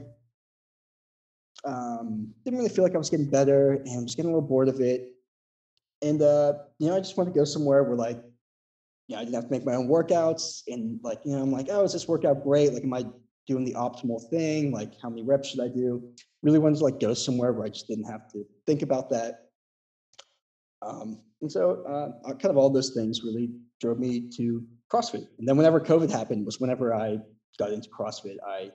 um, 1.64 2.32
didn't 2.44 2.58
really 2.58 2.70
feel 2.70 2.84
like 2.84 2.94
I 2.94 2.98
was 2.98 3.10
getting 3.10 3.30
better, 3.30 3.72
and 3.72 3.98
I 3.98 4.02
was 4.02 4.14
getting 4.14 4.30
a 4.30 4.34
little 4.34 4.48
bored 4.48 4.68
of 4.68 4.80
it. 4.80 5.12
And 6.02 6.22
uh, 6.22 6.54
you 6.78 6.88
know, 6.88 6.96
I 6.96 7.00
just 7.00 7.16
wanted 7.16 7.34
to 7.34 7.38
go 7.38 7.44
somewhere 7.44 7.82
where 7.82 7.96
like 7.96 8.22
you 9.10 9.16
know, 9.16 9.22
I 9.22 9.24
didn't 9.24 9.34
have 9.34 9.44
to 9.46 9.50
make 9.50 9.66
my 9.66 9.74
own 9.74 9.88
workouts. 9.88 10.62
And 10.68 11.00
like, 11.02 11.18
you 11.24 11.32
know, 11.32 11.42
I'm 11.42 11.50
like, 11.50 11.66
oh, 11.68 11.82
is 11.82 11.92
this 11.92 12.06
workout 12.06 12.44
great? 12.44 12.72
Like, 12.72 12.84
am 12.84 12.94
I 12.94 13.04
doing 13.48 13.64
the 13.64 13.74
optimal 13.74 14.30
thing? 14.30 14.70
Like, 14.70 14.92
how 15.02 15.10
many 15.10 15.24
reps 15.24 15.48
should 15.48 15.60
I 15.60 15.66
do? 15.66 16.00
Really 16.42 16.60
wanted 16.60 16.78
to 16.78 16.84
like 16.84 17.00
go 17.00 17.12
somewhere 17.12 17.52
where 17.52 17.66
I 17.66 17.70
just 17.70 17.88
didn't 17.88 18.04
have 18.04 18.30
to 18.32 18.44
think 18.66 18.82
about 18.82 19.10
that. 19.10 19.48
Um, 20.80 21.22
and 21.42 21.50
so 21.50 21.84
uh, 21.88 22.28
uh, 22.28 22.34
kind 22.34 22.50
of 22.52 22.56
all 22.56 22.70
those 22.70 22.90
things 22.94 23.24
really 23.24 23.50
drove 23.80 23.98
me 23.98 24.30
to 24.36 24.64
CrossFit. 24.92 25.26
And 25.38 25.46
then 25.48 25.56
whenever 25.56 25.80
COVID 25.80 26.10
happened 26.10 26.44
was 26.44 26.60
whenever 26.60 26.94
I 26.94 27.18
got 27.58 27.72
into 27.72 27.88
CrossFit. 27.88 28.36
I 28.46 28.70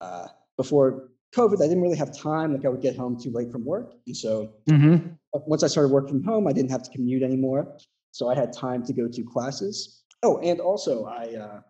uh, 0.00 0.28
before 0.56 1.08
COVID, 1.34 1.56
I 1.62 1.66
didn't 1.68 1.82
really 1.82 1.96
have 1.96 2.16
time. 2.16 2.52
Like 2.54 2.64
I 2.64 2.68
would 2.68 2.82
get 2.82 2.96
home 2.96 3.18
too 3.20 3.30
late 3.30 3.50
from 3.50 3.64
work. 3.64 3.92
And 4.06 4.16
so 4.16 4.52
Mhm. 4.68 5.18
uh, 5.34 5.40
once 5.46 5.62
I 5.62 5.66
started 5.66 5.92
working 5.92 6.10
from 6.20 6.24
home, 6.24 6.46
I 6.46 6.52
didn't 6.52 6.70
have 6.70 6.82
to 6.82 6.90
commute 6.90 7.22
anymore. 7.22 7.76
So 8.12 8.28
I 8.28 8.34
had 8.34 8.52
time 8.52 8.84
to 8.86 8.92
go 8.92 9.08
to 9.08 9.22
classes. 9.24 10.04
Oh, 10.22 10.38
and 10.38 10.60
also 10.60 11.04
I 11.04 11.34
uh, 11.34 11.60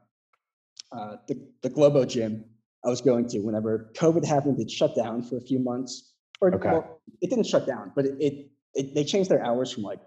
uh, 0.92 1.16
the 1.26 1.36
the 1.62 1.70
Globo 1.70 2.04
gym 2.04 2.44
I 2.84 2.88
was 2.88 3.00
going 3.00 3.28
to 3.28 3.40
whenever 3.40 3.90
COVID 3.94 4.24
happened, 4.24 4.58
it 4.60 4.70
shut 4.70 4.94
down 4.94 5.22
for 5.22 5.36
a 5.36 5.40
few 5.40 5.58
months. 5.58 6.14
Or 6.40 6.54
Okay. 6.54 6.70
well, 6.70 7.00
it 7.20 7.30
didn't 7.30 7.46
shut 7.46 7.66
down, 7.66 7.92
but 7.96 8.06
it, 8.06 8.16
it, 8.20 8.50
it 8.74 8.94
they 8.94 9.04
changed 9.04 9.28
their 9.28 9.44
hours 9.44 9.72
from 9.72 9.82
like 9.82 10.00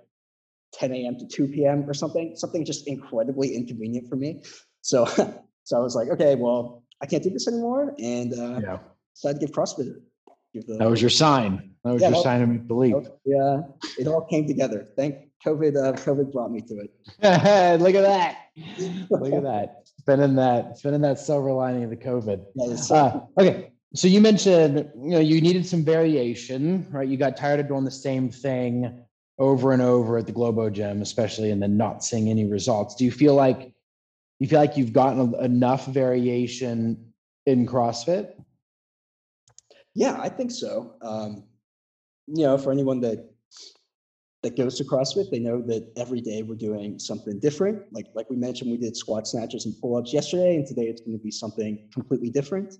10 0.74 0.94
a.m. 0.94 1.18
to 1.20 1.26
2 1.28 1.48
p.m. 1.48 1.90
or 1.90 1.94
something. 1.94 2.36
Something 2.36 2.66
just 2.66 2.88
incredibly 2.88 3.56
inconvenient 3.56 4.08
for 4.10 4.16
me. 4.16 4.44
So 4.82 5.06
so 5.64 5.78
I 5.78 5.80
was 5.80 5.96
like, 5.96 6.10
okay, 6.10 6.36
well, 6.36 6.84
I 7.02 7.06
can't 7.06 7.24
do 7.24 7.30
this 7.30 7.48
anymore, 7.48 7.94
and 8.00 8.34
uh, 8.34 8.60
Yeah. 8.64 8.78
decided 9.16 9.40
to 9.42 9.46
give 9.48 9.56
CrossFit. 9.56 9.94
Give 10.54 10.66
the, 10.68 10.78
That 10.78 10.90
was 10.90 11.02
your 11.02 11.10
sign. 11.10 11.72
That 11.84 11.94
was 11.94 12.02
Yeah, 12.02 12.10
your 12.10 12.18
that- 12.18 12.24
sign 12.24 12.42
of 12.42 12.68
belief. 12.68 12.96
yeah, 13.26 13.62
it 13.98 14.08
all 14.08 14.22
came 14.26 14.48
together. 14.48 14.88
Thank 14.98 15.16
COVID. 15.46 15.76
Uh, 15.76 15.94
COVID 15.94 16.32
brought 16.32 16.52
me 16.52 16.62
to 16.62 16.76
it. 16.80 16.92
Look 17.82 17.96
at 17.96 18.02
that. 18.04 18.38
Look 19.10 19.34
at 19.34 19.44
that. 19.52 19.78
Spinning 20.00 20.36
that, 20.36 20.78
spinning 20.78 21.02
that 21.02 21.20
silver 21.20 21.52
lining 21.54 21.84
of 21.84 21.90
the 21.90 21.96
COVID. 21.96 22.44
Yeah, 22.56 22.96
Uh, 22.96 23.20
okay. 23.40 23.72
So 23.94 24.08
you 24.08 24.20
mentioned, 24.22 24.90
you 24.96 25.12
know, 25.12 25.20
you 25.20 25.42
needed 25.42 25.66
some 25.66 25.84
variation, 25.84 26.88
right? 26.92 27.08
You 27.08 27.18
got 27.18 27.36
tired 27.38 27.60
of 27.60 27.68
doing 27.68 27.84
the 27.84 27.92
same 27.92 28.30
thing 28.32 29.04
over 29.42 29.72
and 29.72 29.82
over 29.82 30.20
at 30.20 30.28
the 30.28 30.32
Globo 30.32 30.70
gym, 30.70 31.02
especially, 31.02 31.50
and 31.50 31.62
then 31.62 31.76
not 31.76 32.04
seeing 32.04 32.30
any 32.30 32.46
results. 32.46 32.94
Do 32.94 33.04
you 33.04 33.12
feel 33.12 33.34
like 33.34 33.74
you 34.40 34.48
feel 34.48 34.60
like 34.60 34.78
you've 34.78 34.94
gotten 34.94 35.34
enough 35.44 35.88
variation 35.88 37.12
in 37.48 37.66
CrossFit? 37.66 38.34
Yeah, 39.96 40.18
I 40.22 40.30
think 40.30 40.52
so. 40.52 40.94
Um, 41.02 41.44
you 42.28 42.44
know, 42.44 42.58
for 42.58 42.72
anyone 42.72 43.02
that 43.02 43.32
that 44.44 44.56
goes 44.56 44.78
to 44.78 44.84
CrossFit, 44.84 45.32
they 45.32 45.40
know 45.40 45.62
that 45.64 45.92
every 45.98 46.22
day 46.22 46.44
we're 46.44 46.56
doing 46.56 47.00
something 47.00 47.40
different. 47.40 47.82
Like 47.92 48.06
like 48.14 48.30
we 48.30 48.36
mentioned, 48.36 48.70
we 48.70 48.78
did 48.78 48.96
squat 48.96 49.28
snatches 49.28 49.66
and 49.66 49.74
pull 49.82 49.98
ups 49.98 50.14
yesterday, 50.14 50.56
and 50.56 50.68
today 50.68 50.84
it's 50.84 51.02
going 51.02 51.18
to 51.18 51.24
be 51.24 51.32
something 51.32 51.90
completely 51.92 52.30
different. 52.30 52.76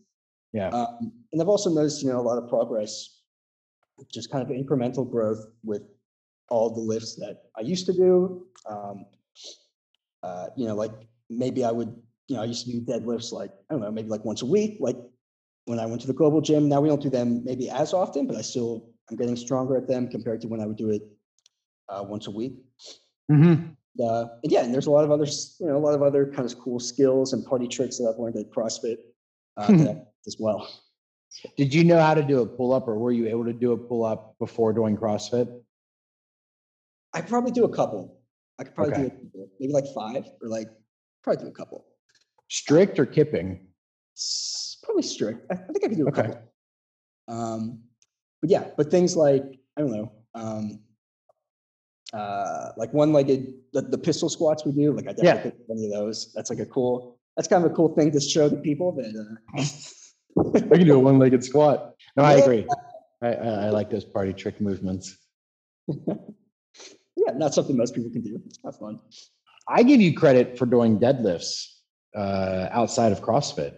Yeah. 0.54 0.70
Um, 0.70 1.12
and 1.32 1.42
I've 1.42 1.48
also 1.48 1.72
noticed, 1.72 2.04
you 2.04 2.10
know, 2.10 2.20
a 2.20 2.28
lot 2.30 2.38
of 2.38 2.48
progress, 2.48 3.22
just 4.14 4.30
kind 4.32 4.44
of 4.44 4.56
incremental 4.56 5.10
growth 5.10 5.44
with 5.64 5.82
all 6.52 6.70
the 6.70 6.82
lifts 6.82 7.16
that 7.16 7.44
I 7.58 7.62
used 7.62 7.86
to 7.88 7.94
do. 7.94 8.46
Um, 8.70 9.06
uh, 10.22 10.48
you 10.58 10.68
know, 10.68 10.76
like 10.76 10.92
maybe 11.30 11.64
I 11.64 11.72
would, 11.72 11.96
you 12.28 12.36
know, 12.36 12.44
I 12.44 12.46
used 12.46 12.66
to 12.66 12.72
do 12.72 12.82
deadlifts 12.82 13.32
like, 13.32 13.52
I 13.70 13.74
don't 13.74 13.82
know, 13.82 13.92
maybe 13.92 14.10
like 14.10 14.26
once 14.26 14.42
a 14.42 14.46
week, 14.46 14.78
like 14.80 14.98
when 15.66 15.80
I 15.80 15.86
went 15.86 16.02
to 16.02 16.08
the 16.08 16.14
Globo 16.14 16.42
gym. 16.42 16.68
Now 16.68 16.82
we 16.82 16.90
don't 16.90 17.02
do 17.02 17.10
them 17.10 17.44
maybe 17.44 17.70
as 17.70 17.94
often, 17.94 18.28
but 18.28 18.36
I 18.36 18.42
still, 18.42 18.90
I'm 19.10 19.16
getting 19.16 19.36
stronger 19.36 19.78
at 19.78 19.88
them 19.88 20.10
compared 20.10 20.42
to 20.42 20.48
when 20.48 20.60
I 20.60 20.68
would 20.68 20.78
do 20.78 20.92
it 20.92 21.02
uh, 21.90 22.04
once 22.06 22.28
a 22.28 22.32
week. 22.32 22.54
Mhm. 23.32 23.76
Uh, 24.00 24.26
and 24.44 24.52
yeah, 24.52 24.64
and 24.64 24.74
there's 24.74 24.88
a 24.88 24.92
lot 24.92 25.04
of 25.04 25.12
other, 25.12 25.26
you 25.26 25.68
know, 25.68 25.78
a 25.78 25.80
lot 25.80 25.96
of 25.96 26.02
other 26.02 26.26
kind 26.26 26.50
of 26.50 26.58
cool 26.60 26.80
skills 26.80 27.34
and 27.34 27.46
party 27.46 27.68
tricks 27.68 27.98
that 27.98 28.08
I've 28.08 28.20
learned 28.20 28.38
at 28.38 28.50
CrossFit 28.52 28.98
uh, 29.58 29.96
as 30.28 30.38
well. 30.40 30.70
Did 31.58 31.74
you 31.74 31.84
know 31.86 32.00
how 32.00 32.14
to 32.14 32.24
do 32.24 32.42
a 32.42 32.46
pull 32.46 32.74
up, 32.74 32.88
or 32.90 32.98
were 32.98 33.12
you 33.12 33.28
able 33.28 33.46
to 33.46 33.54
do 33.54 33.72
a 33.72 33.78
pull 33.78 34.04
up 34.04 34.36
before 34.38 34.74
doing 34.74 34.98
CrossFit? 34.98 35.62
I 37.14 37.22
probably 37.22 37.52
do 37.52 37.66
a 37.66 37.70
couple. 37.70 38.20
I 38.60 38.64
could 38.64 38.76
probably 38.76 38.94
Okay. 38.94 39.02
do 39.04 39.08
a 39.08 39.12
couple, 39.12 39.50
maybe 39.60 39.74
like 39.74 39.86
five 39.94 40.26
or 40.42 40.48
like 40.48 40.70
probably 41.24 41.44
do 41.44 41.50
a 41.50 41.54
couple. 41.54 41.86
Strict 42.50 43.00
or 43.00 43.06
kipping? 43.06 43.68
Probably 44.84 45.04
strict. 45.04 45.46
I, 45.52 45.56
think 45.56 45.84
I 45.84 45.88
could 45.88 45.98
do 45.98 46.08
a 46.08 46.10
Okay. 46.10 46.22
couple. 46.24 46.42
Um, 47.28 47.84
but 48.42 48.50
yeah, 48.50 48.70
but 48.78 48.92
things 48.92 49.16
like 49.16 49.44
I 49.78 49.82
don't 49.82 49.92
know, 49.92 50.12
um, 50.36 50.80
uh, 52.14 52.72
like 52.78 52.94
one-legged 52.94 53.54
the, 53.72 53.82
the 53.82 53.98
pistol 53.98 54.30
squats 54.30 54.66
we 54.66 54.74
do. 54.74 54.92
Like 54.92 55.08
I 55.08 55.14
definitely 55.14 55.52
could 55.52 55.68
do 55.68 55.74
any 55.74 55.86
of 55.86 55.92
those. 55.92 56.34
That's 56.34 56.50
like 56.50 56.60
a 56.60 56.66
cool. 56.66 57.20
That's 57.38 57.48
kind 57.48 57.64
of 57.64 57.72
a 57.72 57.74
cool 57.74 57.96
thing 57.96 58.12
to 58.12 58.20
show 58.20 58.50
to 58.50 58.58
people 58.58 58.92
that. 58.94 59.40
Uh, 59.58 59.64
I 60.74 60.78
can 60.78 60.86
do 60.86 60.96
a 60.96 61.00
one 61.10 61.20
legged 61.20 61.44
squat. 61.44 61.94
No, 62.18 62.24
I 62.24 62.34
agree. 62.36 62.68
I, 63.22 63.28
I, 63.28 63.50
I 63.66 63.70
like 63.70 63.90
those 63.90 64.04
party 64.04 64.34
trick 64.34 64.60
movements. 64.60 65.18
yeah, 67.26 67.34
not 67.34 67.54
something 67.54 67.78
most 67.78 67.96
people 67.96 68.12
can 68.12 68.22
do. 68.22 68.42
It's 68.46 68.58
kind 68.58 68.74
of 68.74 68.80
fun. 68.80 69.00
I 69.68 69.84
give 69.84 70.02
you 70.02 70.14
credit 70.16 70.58
for 70.58 70.66
doing 70.66 71.00
deadlifts 71.00 71.68
uh, 72.16 72.68
outside 72.72 73.12
of 73.12 73.22
CrossFit. 73.22 73.76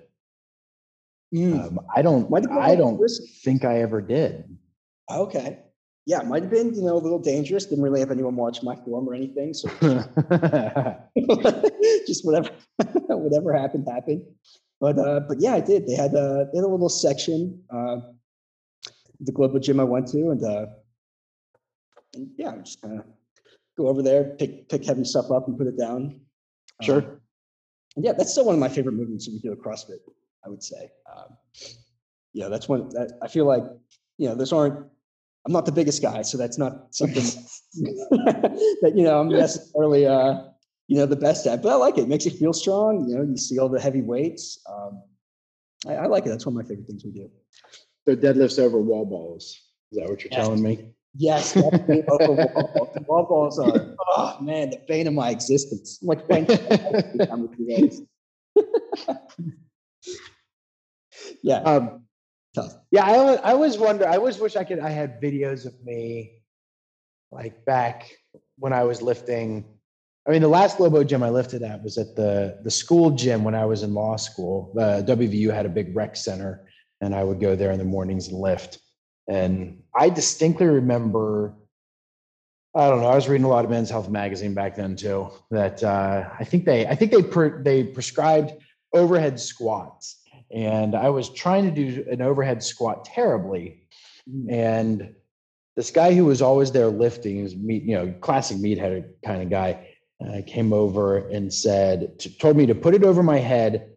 Mm, 1.33 1.67
Um, 1.67 1.79
I 1.95 2.01
don't. 2.01 2.29
Might 2.29 2.43
have 2.43 2.51
been 2.51 2.59
I 2.59 2.71
a 2.71 2.77
don't 2.77 2.99
think 3.43 3.65
I 3.65 3.81
ever 3.81 4.01
did. 4.01 4.45
Okay. 5.11 5.59
Yeah, 6.05 6.19
it 6.19 6.27
might 6.27 6.43
have 6.43 6.51
been, 6.51 6.73
you 6.75 6.81
know, 6.81 6.95
a 6.95 6.99
little 6.99 7.19
dangerous. 7.19 7.65
Didn't 7.65 7.83
really 7.83 8.01
have 8.01 8.11
anyone 8.11 8.35
watch 8.35 8.61
my 8.61 8.75
form 8.75 9.07
or 9.07 9.13
anything. 9.13 9.53
So 9.53 9.69
just 12.07 12.25
whatever 12.25 12.49
whatever 13.09 13.53
happened 13.53 13.87
happened 13.89 14.23
but 14.81 14.97
uh 14.99 15.21
but 15.27 15.39
yeah 15.39 15.53
i 15.53 15.59
did 15.61 15.87
they 15.87 15.93
had 15.95 16.13
uh 16.15 16.45
they 16.51 16.57
had 16.57 16.65
a 16.65 16.67
little 16.67 16.89
section 16.89 17.61
uh 17.69 17.97
the 19.21 19.31
Globo 19.31 19.59
gym 19.59 19.79
i 19.79 19.83
went 19.83 20.07
to 20.07 20.31
and 20.31 20.43
uh 20.43 20.65
and 22.15 22.29
yeah 22.37 22.49
I'm 22.49 22.63
just 22.63 22.81
kind 22.81 22.99
of 22.99 23.05
go 23.77 23.87
over 23.87 24.01
there 24.01 24.35
pick 24.39 24.69
pick 24.69 24.85
heavy 24.85 25.03
stuff 25.03 25.31
up 25.31 25.47
and 25.47 25.57
put 25.57 25.67
it 25.67 25.77
down 25.77 26.19
Sure. 26.81 26.97
Um, 26.97 27.19
yeah 27.97 28.13
that's 28.13 28.31
still 28.31 28.45
one 28.45 28.55
of 28.55 28.59
my 28.59 28.69
favorite 28.69 28.93
movements 28.93 29.27
when 29.27 29.35
we 29.35 29.39
do 29.39 29.51
a 29.51 29.55
crossfit 29.55 29.99
i 30.45 30.49
would 30.49 30.63
say 30.63 30.89
um 31.15 31.37
yeah 32.33 32.47
that's 32.49 32.67
one 32.67 32.89
that 32.89 33.11
i 33.21 33.27
feel 33.27 33.45
like 33.45 33.63
you 34.17 34.27
know 34.27 34.35
those 34.35 34.51
aren't 34.51 34.75
i'm 35.45 35.51
not 35.53 35.65
the 35.65 35.71
biggest 35.71 36.01
guy 36.01 36.21
so 36.21 36.37
that's 36.37 36.57
not 36.57 36.93
something 36.93 37.23
that 38.81 38.93
you 38.95 39.03
know 39.03 39.19
i'm 39.19 39.29
necessarily 39.29 40.05
uh 40.07 40.35
you 40.87 40.97
know 40.97 41.05
the 41.05 41.15
best 41.15 41.45
at 41.47 41.61
but 41.61 41.69
i 41.71 41.75
like 41.75 41.97
it. 41.97 42.01
it 42.01 42.07
makes 42.09 42.25
you 42.25 42.31
feel 42.31 42.53
strong 42.53 43.07
you 43.07 43.15
know 43.15 43.23
you 43.23 43.37
see 43.37 43.59
all 43.59 43.69
the 43.69 43.79
heavy 43.79 44.01
weights 44.01 44.59
um 44.69 45.01
I, 45.87 45.95
I 45.95 46.05
like 46.07 46.25
it 46.25 46.29
that's 46.29 46.45
one 46.45 46.53
of 46.55 46.63
my 46.63 46.67
favorite 46.67 46.87
things 46.87 47.03
we 47.05 47.11
do 47.11 47.29
So 48.07 48.15
deadlifts 48.15 48.57
over 48.59 48.79
wall 48.81 49.05
balls. 49.05 49.43
Is 49.91 49.97
that 49.99 50.09
what 50.09 50.23
you're 50.23 50.31
Yes. 50.31 50.45
telling 50.45 50.61
me? 50.61 50.93
Yes 51.15 51.53
definitely 51.53 52.03
over 52.07 52.33
wall. 52.33 52.91
The 52.95 53.01
wall 53.07 53.23
balls 53.25 53.59
are 53.59 53.95
oh 53.99 54.37
man 54.41 54.71
the 54.71 54.81
bane 54.87 55.07
of 55.07 55.13
my 55.13 55.29
existence 55.29 55.99
i'm 56.01 56.07
like 56.07 56.25
playing 56.27 56.49
every 56.49 57.25
time 57.27 57.47
we 57.47 57.55
do 57.55 57.65
those. 57.77 58.01
yeah 61.43 61.57
Um, 61.59 62.05
tough 62.55 62.73
yeah, 62.93 63.05
I, 63.05 63.33
I 63.35 63.51
always 63.53 63.77
wonder. 63.79 64.07
I 64.07 64.17
always 64.17 64.37
wish 64.37 64.55
I 64.55 64.63
could. 64.63 64.79
I 64.79 64.89
had 64.89 65.19
videos 65.19 65.65
of 65.65 65.73
me, 65.83 66.43
like 67.31 67.65
back 67.65 68.11
when 68.59 68.71
I 68.71 68.83
was 68.83 69.01
lifting. 69.01 69.65
I 70.27 70.31
mean, 70.31 70.43
the 70.43 70.47
last 70.47 70.79
Lobo 70.79 71.03
gym 71.03 71.23
I 71.23 71.31
lifted 71.31 71.63
at 71.63 71.81
was 71.83 71.97
at 71.97 72.15
the 72.15 72.59
the 72.63 72.69
school 72.69 73.09
gym 73.09 73.43
when 73.43 73.55
I 73.55 73.65
was 73.65 73.81
in 73.81 73.95
law 73.95 74.15
school. 74.15 74.71
The 74.75 75.03
WVU 75.07 75.51
had 75.51 75.65
a 75.65 75.69
big 75.69 75.95
rec 75.95 76.15
center, 76.15 76.67
and 77.01 77.15
I 77.15 77.23
would 77.23 77.39
go 77.39 77.55
there 77.55 77.71
in 77.71 77.79
the 77.79 77.85
mornings 77.85 78.27
and 78.27 78.39
lift. 78.39 78.77
And 79.27 79.83
I 79.95 80.09
distinctly 80.09 80.67
remember. 80.67 81.53
I 82.75 82.89
don't 82.89 83.01
know. 83.01 83.07
I 83.07 83.15
was 83.15 83.29
reading 83.29 83.45
a 83.45 83.49
lot 83.49 83.65
of 83.65 83.71
Men's 83.71 83.89
Health 83.89 84.09
magazine 84.09 84.53
back 84.53 84.75
then 84.75 84.95
too. 84.95 85.29
That 85.51 85.83
uh, 85.83 86.29
I 86.39 86.43
think 86.43 86.65
they, 86.65 86.87
I 86.87 86.95
think 86.95 87.11
they, 87.11 87.21
they 87.61 87.83
prescribed 87.83 88.53
overhead 88.93 89.39
squats. 89.39 90.19
And 90.51 90.95
I 90.95 91.09
was 91.09 91.29
trying 91.29 91.65
to 91.65 91.71
do 91.71 92.05
an 92.09 92.21
overhead 92.21 92.63
squat 92.63 93.05
terribly. 93.05 93.87
And 94.49 95.15
this 95.75 95.91
guy 95.91 96.13
who 96.13 96.25
was 96.25 96.41
always 96.41 96.71
there 96.71 96.87
lifting 96.87 97.39
is 97.39 97.55
meat, 97.55 97.83
you 97.83 97.95
know, 97.95 98.13
classic 98.21 98.57
meathead 98.57 99.09
kind 99.25 99.41
of 99.41 99.49
guy, 99.49 99.89
uh, 100.23 100.41
came 100.45 100.71
over 100.71 101.27
and 101.27 101.53
said, 101.53 102.23
told 102.39 102.55
me 102.55 102.65
to 102.67 102.75
put 102.75 102.93
it 102.93 103.03
over 103.03 103.23
my 103.23 103.39
head, 103.39 103.89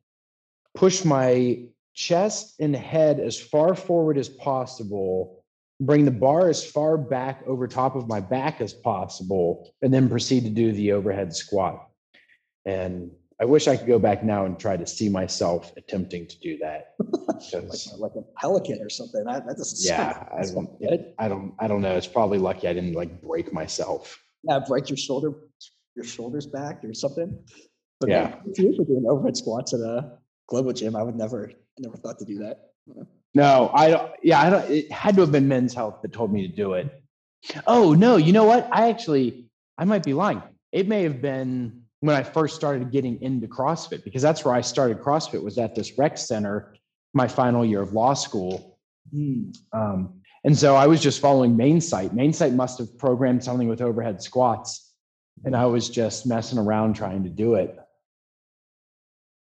push 0.74 1.04
my 1.04 1.62
chest 1.96 2.54
and 2.60 2.76
head 2.76 3.18
as 3.18 3.40
far 3.40 3.74
forward 3.74 4.18
as 4.18 4.28
possible, 4.28 5.42
bring 5.80 6.04
the 6.04 6.10
bar 6.10 6.48
as 6.48 6.64
far 6.64 6.96
back 6.96 7.42
over 7.46 7.66
top 7.66 7.96
of 7.96 8.06
my 8.06 8.20
back 8.20 8.60
as 8.60 8.72
possible, 8.72 9.72
and 9.82 9.92
then 9.92 10.08
proceed 10.08 10.44
to 10.44 10.50
do 10.50 10.72
the 10.72 10.92
overhead 10.92 11.34
squat. 11.34 11.88
And 12.66 13.10
I 13.40 13.44
wish 13.44 13.66
I 13.66 13.76
could 13.76 13.86
go 13.86 13.98
back 13.98 14.22
now 14.22 14.44
and 14.44 14.58
try 14.58 14.76
to 14.76 14.86
see 14.86 15.08
myself 15.08 15.72
attempting 15.76 16.26
to 16.26 16.38
do 16.38 16.58
that. 16.58 16.94
like, 17.52 17.78
like 17.98 18.12
a 18.16 18.22
pelican 18.40 18.80
or 18.80 18.88
something. 18.88 19.24
That, 19.24 19.46
that 19.46 19.56
doesn't 19.56 19.86
yeah, 19.86 20.24
I 20.32 20.42
don't. 20.42 20.70
I 21.18 21.28
don't, 21.28 21.54
I 21.58 21.68
don't 21.68 21.80
know. 21.80 21.96
It's 21.96 22.06
probably 22.06 22.38
lucky 22.38 22.68
I 22.68 22.72
didn't 22.72 22.94
like 22.94 23.20
break 23.22 23.52
myself. 23.52 24.22
Yeah, 24.42 24.60
break 24.66 24.88
your 24.88 24.96
shoulder, 24.96 25.32
your 25.94 26.04
shoulders 26.04 26.46
back 26.46 26.84
or 26.84 26.94
something. 26.94 27.38
But 28.00 28.10
Yeah. 28.10 28.28
yeah, 28.28 28.52
if 28.52 28.58
you 28.58 28.74
were 28.78 28.84
doing 28.84 29.04
overhead 29.08 29.36
squats 29.36 29.74
at 29.74 29.80
a 29.80 30.18
Globo 30.48 30.72
gym, 30.72 30.94
I 30.96 31.02
would 31.02 31.16
never, 31.16 31.50
I 31.78 31.82
never 31.82 31.96
thought 31.96 32.18
to 32.18 32.24
do 32.24 32.38
that. 32.38 32.70
No, 33.34 33.70
I 33.74 33.90
don't. 33.90 34.12
Yeah, 34.22 34.40
I 34.40 34.50
don't. 34.50 34.70
It 34.70 34.90
had 34.90 35.14
to 35.16 35.20
have 35.22 35.32
been 35.32 35.46
Men's 35.48 35.74
Health 35.74 36.00
that 36.02 36.12
told 36.12 36.32
me 36.32 36.48
to 36.48 36.54
do 36.54 36.72
it. 36.74 37.02
Oh 37.66 37.92
no, 37.92 38.16
you 38.16 38.32
know 38.32 38.44
what? 38.44 38.68
I 38.72 38.88
actually, 38.88 39.50
I 39.76 39.84
might 39.84 40.02
be 40.02 40.14
lying. 40.14 40.42
It 40.72 40.88
may 40.88 41.02
have 41.02 41.20
been 41.20 41.82
when 42.00 42.16
I 42.16 42.22
first 42.22 42.56
started 42.56 42.90
getting 42.90 43.20
into 43.20 43.46
CrossFit 43.46 44.04
because 44.04 44.22
that's 44.22 44.44
where 44.44 44.54
I 44.54 44.60
started 44.60 45.00
CrossFit 45.00 45.42
was 45.42 45.58
at 45.58 45.74
this 45.74 45.98
rec 45.98 46.16
center 46.18 46.74
my 47.12 47.26
final 47.26 47.64
year 47.64 47.80
of 47.80 47.92
law 47.92 48.14
school. 48.14 48.78
Hmm. 49.12 49.50
Um, 49.72 50.20
and 50.44 50.56
so 50.56 50.76
I 50.76 50.86
was 50.86 51.02
just 51.02 51.20
following 51.20 51.56
Mainsite. 51.56 52.10
Mainsite 52.10 52.54
must 52.54 52.78
have 52.78 52.96
programmed 52.98 53.42
something 53.42 53.68
with 53.68 53.80
overhead 53.80 54.22
squats, 54.22 54.92
and 55.44 55.56
I 55.56 55.66
was 55.66 55.88
just 55.88 56.26
messing 56.26 56.58
around 56.58 56.94
trying 56.94 57.24
to 57.24 57.30
do 57.30 57.54
it. 57.54 57.76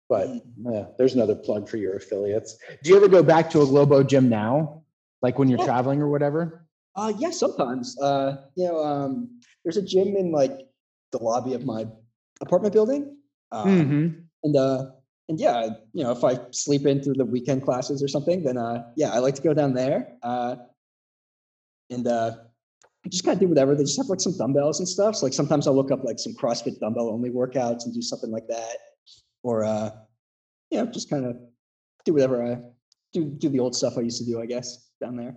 But 0.10 0.30
yeah, 0.72 0.86
there's 0.98 1.16
another 1.16 1.36
plug 1.36 1.68
for 1.68 1.78
your 1.78 1.96
affiliates. 1.96 2.58
Do 2.84 2.90
you 2.90 2.96
ever 2.98 3.08
go 3.10 3.22
back 3.24 3.50
to 3.52 3.62
a 3.62 3.66
Globo 3.66 4.04
gym 4.04 4.30
now, 4.30 4.84
like 5.22 5.38
when 5.38 5.50
you're 5.50 5.60
Yeah. 5.60 5.66
traveling 5.66 6.02
or 6.02 6.10
whatever? 6.10 6.66
Uh, 6.96 7.14
yeah, 7.18 7.30
sometimes. 7.32 8.00
Uh, 8.00 8.38
you 8.56 8.66
know, 8.66 8.84
um, 8.84 9.40
there's 9.64 9.78
a 9.78 9.82
gym 9.82 10.16
in 10.16 10.32
like 10.32 10.52
the 11.12 11.18
lobby 11.18 11.54
of 11.54 11.66
my 11.66 11.86
apartment 12.42 12.74
building. 12.74 13.18
Um, 13.52 13.68
Mm-hmm. 13.70 14.20
and 14.44 14.56
uh 14.56 14.86
and 15.30 15.40
yeah 15.40 15.70
you 15.94 16.04
know 16.04 16.12
if 16.12 16.24
i 16.24 16.38
sleep 16.52 16.86
in 16.86 17.02
through 17.02 17.14
the 17.16 17.26
weekend 17.26 17.64
classes 17.64 18.04
or 18.04 18.08
something 18.08 18.44
then 18.44 18.58
uh 18.58 18.84
yeah 18.96 19.10
i 19.12 19.20
like 19.20 19.36
to 19.36 19.42
go 19.42 19.54
down 19.54 19.74
there 19.74 20.16
uh 20.22 20.56
and 21.90 22.08
uh 22.08 22.32
I 23.06 23.10
just 23.10 23.24
kind 23.24 23.36
of 23.36 23.40
do 23.40 23.48
whatever 23.48 23.74
they 23.76 23.84
just 23.84 23.98
have 23.98 24.08
like 24.08 24.20
some 24.20 24.38
dumbbells 24.38 24.80
and 24.80 24.88
stuff 24.88 25.16
so 25.16 25.26
like 25.26 25.34
sometimes 25.34 25.66
i'll 25.68 25.76
look 25.76 25.92
up 25.92 26.04
like 26.04 26.20
some 26.20 26.34
crossfit 26.34 26.80
dumbbell 26.80 27.10
only 27.10 27.30
workouts 27.30 27.86
and 27.86 27.94
do 27.94 28.02
something 28.02 28.32
like 28.32 28.48
that 28.48 28.76
or 29.44 29.64
uh 29.64 29.92
yeah 30.70 30.86
just 30.86 31.10
kind 31.10 31.26
of 31.26 31.38
do 32.06 32.14
whatever 32.14 32.44
i 32.44 32.58
do 33.14 33.26
do 33.26 33.50
the 33.50 33.60
old 33.60 33.76
stuff 33.76 33.98
i 33.98 34.02
used 34.02 34.20
to 34.20 34.26
do 34.26 34.42
i 34.42 34.46
guess 34.46 34.90
down 35.00 35.16
there 35.16 35.36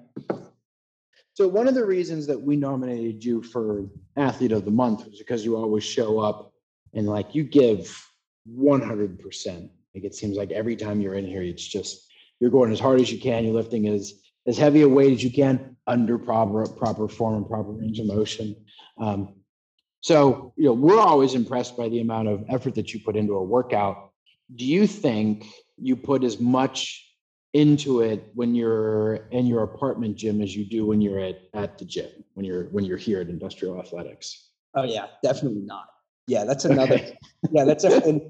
So 1.40 1.48
one 1.48 1.68
of 1.68 1.74
the 1.74 1.86
reasons 1.86 2.26
that 2.26 2.38
we 2.38 2.54
nominated 2.54 3.24
you 3.24 3.42
for 3.42 3.86
athlete 4.16 4.52
of 4.52 4.66
the 4.66 4.70
month 4.70 5.06
was 5.06 5.18
because 5.18 5.42
you 5.42 5.56
always 5.56 5.82
show 5.82 6.18
up 6.18 6.52
and 6.92 7.06
like 7.06 7.34
you 7.34 7.44
give 7.44 8.06
100%. 8.46 9.70
Like 9.94 10.04
it 10.04 10.14
seems 10.14 10.36
like 10.36 10.50
every 10.50 10.76
time 10.76 11.00
you're 11.00 11.14
in 11.14 11.26
here, 11.26 11.42
it's 11.42 11.66
just 11.66 12.12
you're 12.40 12.50
going 12.50 12.70
as 12.72 12.78
hard 12.78 13.00
as 13.00 13.10
you 13.10 13.18
can. 13.18 13.44
You're 13.44 13.54
lifting 13.54 13.88
as 13.88 14.12
as 14.46 14.58
heavy 14.58 14.82
a 14.82 14.88
weight 14.88 15.14
as 15.14 15.24
you 15.24 15.30
can 15.30 15.76
under 15.86 16.18
proper 16.18 16.66
proper 16.66 17.08
form 17.08 17.36
and 17.36 17.48
proper 17.48 17.72
range 17.72 17.98
of 18.00 18.06
motion. 18.06 18.54
Um, 18.98 19.39
so 20.00 20.52
you 20.56 20.64
know 20.64 20.72
we're 20.72 20.98
always 20.98 21.34
impressed 21.34 21.76
by 21.76 21.88
the 21.88 22.00
amount 22.00 22.28
of 22.28 22.44
effort 22.48 22.74
that 22.76 22.92
you 22.92 23.00
put 23.00 23.16
into 23.16 23.34
a 23.34 23.42
workout. 23.42 24.10
Do 24.54 24.64
you 24.64 24.86
think 24.86 25.46
you 25.76 25.96
put 25.96 26.24
as 26.24 26.40
much 26.40 27.06
into 27.52 28.00
it 28.00 28.30
when 28.34 28.54
you're 28.54 29.26
in 29.32 29.46
your 29.46 29.62
apartment 29.64 30.16
gym 30.16 30.40
as 30.40 30.54
you 30.54 30.64
do 30.64 30.86
when 30.86 31.00
you're 31.00 31.18
at, 31.18 31.40
at 31.54 31.78
the 31.78 31.84
gym 31.84 32.08
when 32.34 32.46
you're 32.46 32.64
when 32.66 32.84
you're 32.84 32.96
here 32.96 33.20
at 33.20 33.28
industrial 33.28 33.80
athletics 33.80 34.50
oh 34.76 34.84
yeah 34.84 35.06
definitely 35.22 35.62
not 35.62 35.86
yeah 36.28 36.44
that's 36.44 36.64
another 36.64 36.94
Okay. 36.94 37.18
yeah 37.50 37.64
that's 37.64 37.82
a, 37.82 37.90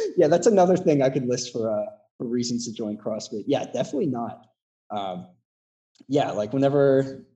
yeah 0.16 0.28
that's 0.28 0.46
another 0.46 0.78
thing 0.78 1.02
i 1.02 1.10
could 1.10 1.26
list 1.26 1.52
for 1.52 1.70
uh 1.70 1.90
for 2.16 2.26
reasons 2.26 2.64
to 2.66 2.72
join 2.72 2.96
crossfit 2.96 3.44
yeah 3.46 3.64
definitely 3.66 4.06
not 4.06 4.46
um 4.90 5.26
yeah 6.08 6.30
like 6.30 6.54
whenever 6.54 7.26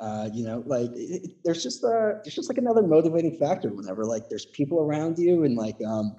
uh 0.00 0.28
you 0.32 0.44
know 0.44 0.62
like 0.66 0.90
it, 0.94 1.22
it- 1.24 1.36
there's 1.44 1.62
just 1.62 1.84
uh 1.84 2.14
there's 2.24 2.34
just 2.34 2.48
like 2.48 2.58
another 2.58 2.82
motivating 2.82 3.36
factor 3.38 3.68
whenever 3.68 4.04
like 4.04 4.28
there's 4.28 4.46
people 4.46 4.80
around 4.80 5.18
you 5.18 5.44
and 5.44 5.56
like 5.56 5.76
um 5.86 6.16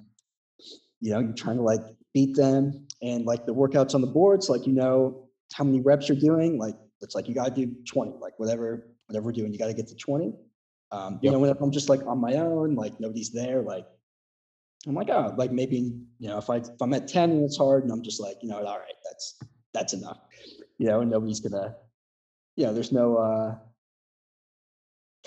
you 1.02 1.12
know 1.12 1.20
you're 1.20 1.34
trying 1.34 1.58
to 1.58 1.62
like 1.64 1.82
beat 2.14 2.36
them 2.36 2.88
and 3.02 3.26
like 3.26 3.46
the 3.46 3.54
workouts 3.54 3.94
on 3.94 4.02
the 4.02 4.08
boards 4.08 4.50
like 4.50 4.66
you 4.66 4.74
know 4.74 5.28
how 5.54 5.64
many 5.64 5.82
reps 5.82 6.08
you're 6.08 6.18
doing 6.18 6.58
like 6.58 6.76
it's 7.02 7.16
like 7.16 7.28
you 7.28 7.36
got 7.36 7.54
to 7.54 7.66
do 7.66 7.74
20 7.86 8.14
like 8.22 8.34
whatever 8.40 8.88
whatever 9.08 9.26
we're 9.26 9.32
doing 9.32 9.52
you 9.52 9.60
got 9.60 9.68
to 9.68 9.74
get 9.74 9.88
to 9.88 9.96
20 9.96 10.34
um, 10.92 11.20
you 11.22 11.30
Yep. 11.30 11.34
know, 11.34 11.40
whenever 11.40 11.64
I'm 11.64 11.72
just 11.72 11.90
like 11.90 12.06
on 12.06 12.20
my 12.20 12.36
own, 12.36 12.76
like 12.76 13.00
nobody's 13.00 13.32
there, 13.32 13.62
like 13.62 13.86
I'm 14.88 14.94
like, 14.94 15.10
oh, 15.10 15.34
like 15.36 15.52
maybe 15.52 15.78
you 16.20 16.30
know, 16.30 16.38
if 16.38 16.50
I 16.50 16.58
if 16.58 16.70
I'm 16.82 16.94
at 16.94 17.08
10 17.08 17.32
and 17.32 17.44
it's 17.44 17.58
hard, 17.58 17.84
and 17.84 17.92
I'm 17.92 18.04
just 18.04 18.22
like, 18.22 18.38
you 18.42 18.50
know, 18.50 18.58
all 18.58 18.78
right, 18.78 18.94
that's 19.04 19.40
that's 19.74 19.94
enough, 19.94 20.20
you 20.78 20.88
know, 20.88 21.02
and 21.02 21.10
nobody's 21.12 21.40
gonna, 21.40 21.76
you 22.56 22.66
know, 22.66 22.74
there's 22.74 22.92
no 22.92 23.18
uh 23.18 23.56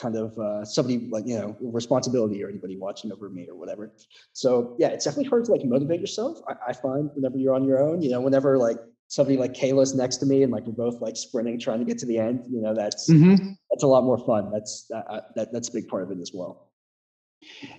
kind 0.01 0.17
of 0.17 0.39
uh 0.39 0.65
somebody 0.65 1.09
like 1.11 1.27
you 1.27 1.39
know 1.39 1.57
responsibility 1.61 2.43
or 2.43 2.49
anybody 2.49 2.77
watching 2.77 3.13
over 3.13 3.29
me 3.29 3.49
or 3.49 3.57
whatever. 3.57 3.93
So 4.33 4.77
yeah, 4.79 4.89
it's 4.89 5.05
definitely 5.05 5.29
hard 5.29 5.45
to 5.47 5.53
like 5.53 5.65
motivate 5.65 6.01
yourself. 6.01 6.39
I, 6.49 6.71
I 6.71 6.73
find 6.73 7.11
whenever 7.15 7.37
you're 7.37 7.55
on 7.55 7.65
your 7.65 7.83
own, 7.83 8.03
you 8.03 8.11
know, 8.11 8.21
whenever 8.21 8.59
like 8.59 8.79
somebody 9.09 9.37
like 9.37 9.55
Kayla's 9.55 9.95
next 9.95 10.19
to 10.19 10.27
me 10.27 10.43
and 10.43 10.53
like 10.53 10.65
we're 10.67 10.73
both 10.73 11.01
like 11.01 11.17
sprinting 11.17 11.59
trying 11.59 11.79
to 11.81 11.85
get 11.85 11.99
to 11.99 12.07
the 12.07 12.19
end, 12.19 12.45
you 12.51 12.61
know, 12.61 12.75
that's 12.75 13.11
mm-hmm. 13.11 13.53
that's 13.71 13.83
a 13.83 13.87
lot 13.87 14.05
more 14.05 14.19
fun. 14.19 14.51
That's 14.53 14.87
that, 14.91 15.07
uh, 15.09 15.21
that 15.35 15.53
that's 15.53 15.69
a 15.69 15.73
big 15.73 15.89
part 15.89 16.05
of 16.05 16.11
it 16.11 16.21
as 16.21 16.31
well. 16.33 16.71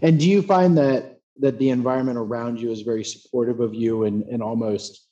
and 0.02 0.20
do 0.20 0.30
you 0.30 0.42
find 0.42 0.78
that 0.78 1.20
that 1.40 1.58
the 1.58 1.70
environment 1.70 2.18
around 2.18 2.60
you 2.60 2.72
is 2.72 2.82
very 2.82 3.04
supportive 3.04 3.60
of 3.60 3.74
you 3.74 4.04
and 4.04 4.24
and 4.24 4.44
almost 4.44 5.06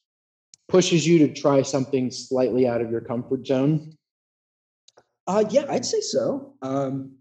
pushes 0.67 1.07
you 1.07 1.19
to 1.19 1.33
try 1.33 1.61
something 1.61 2.11
slightly 2.11 2.67
out 2.67 2.81
of 2.81 2.91
your 2.91 2.99
comfort 2.99 3.47
zone 3.47 3.97
Uh, 5.27 5.43
yeah, 5.49 5.65
I'd 5.69 5.85
say 5.85 6.01
so. 6.01 6.53
Um, 6.61 7.17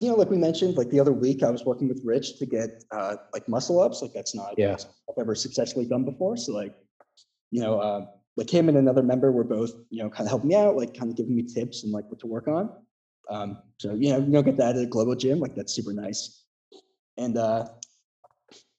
you 0.00 0.08
know, 0.08 0.14
like 0.14 0.30
we 0.30 0.36
mentioned, 0.36 0.76
like 0.76 0.90
the 0.90 1.00
other 1.00 1.12
week, 1.12 1.42
I 1.42 1.50
was 1.50 1.64
working 1.64 1.88
with 1.88 2.02
Rich 2.04 2.38
to 2.38 2.46
get 2.46 2.84
uh, 2.92 3.16
like 3.32 3.48
muscle 3.48 3.80
ups. 3.80 4.00
Like 4.02 4.12
that's 4.12 4.34
not 4.34 4.54
Yeah. 4.56 4.76
I've 5.08 5.18
ever 5.18 5.34
successfully 5.34 5.86
done 5.86 6.04
before. 6.04 6.36
So 6.36 6.52
like, 6.52 6.74
you 7.50 7.62
know, 7.62 7.80
uh, 7.80 8.06
like 8.36 8.48
him 8.48 8.68
and 8.68 8.78
another 8.78 9.02
member 9.02 9.32
were 9.32 9.44
both, 9.44 9.72
you 9.90 10.02
know, 10.02 10.10
kind 10.10 10.26
of 10.26 10.28
helping 10.28 10.48
me 10.48 10.54
out, 10.54 10.76
like 10.76 10.94
kind 10.94 11.10
of 11.10 11.16
giving 11.16 11.34
me 11.34 11.42
tips 11.42 11.82
and 11.82 11.92
like 11.92 12.08
what 12.08 12.20
to 12.20 12.26
work 12.26 12.46
on. 12.46 12.70
Um, 13.28 13.58
so 13.78 13.94
you 13.94 14.10
know, 14.10 14.18
you 14.18 14.30
don't 14.30 14.44
get 14.44 14.56
that 14.58 14.76
at 14.76 14.82
a 14.82 14.86
Globo 14.86 15.14
gym. 15.14 15.40
Like 15.40 15.56
that's 15.56 15.72
super 15.72 15.92
nice. 15.92 16.44
And 17.16 17.36
uh, 17.36 17.66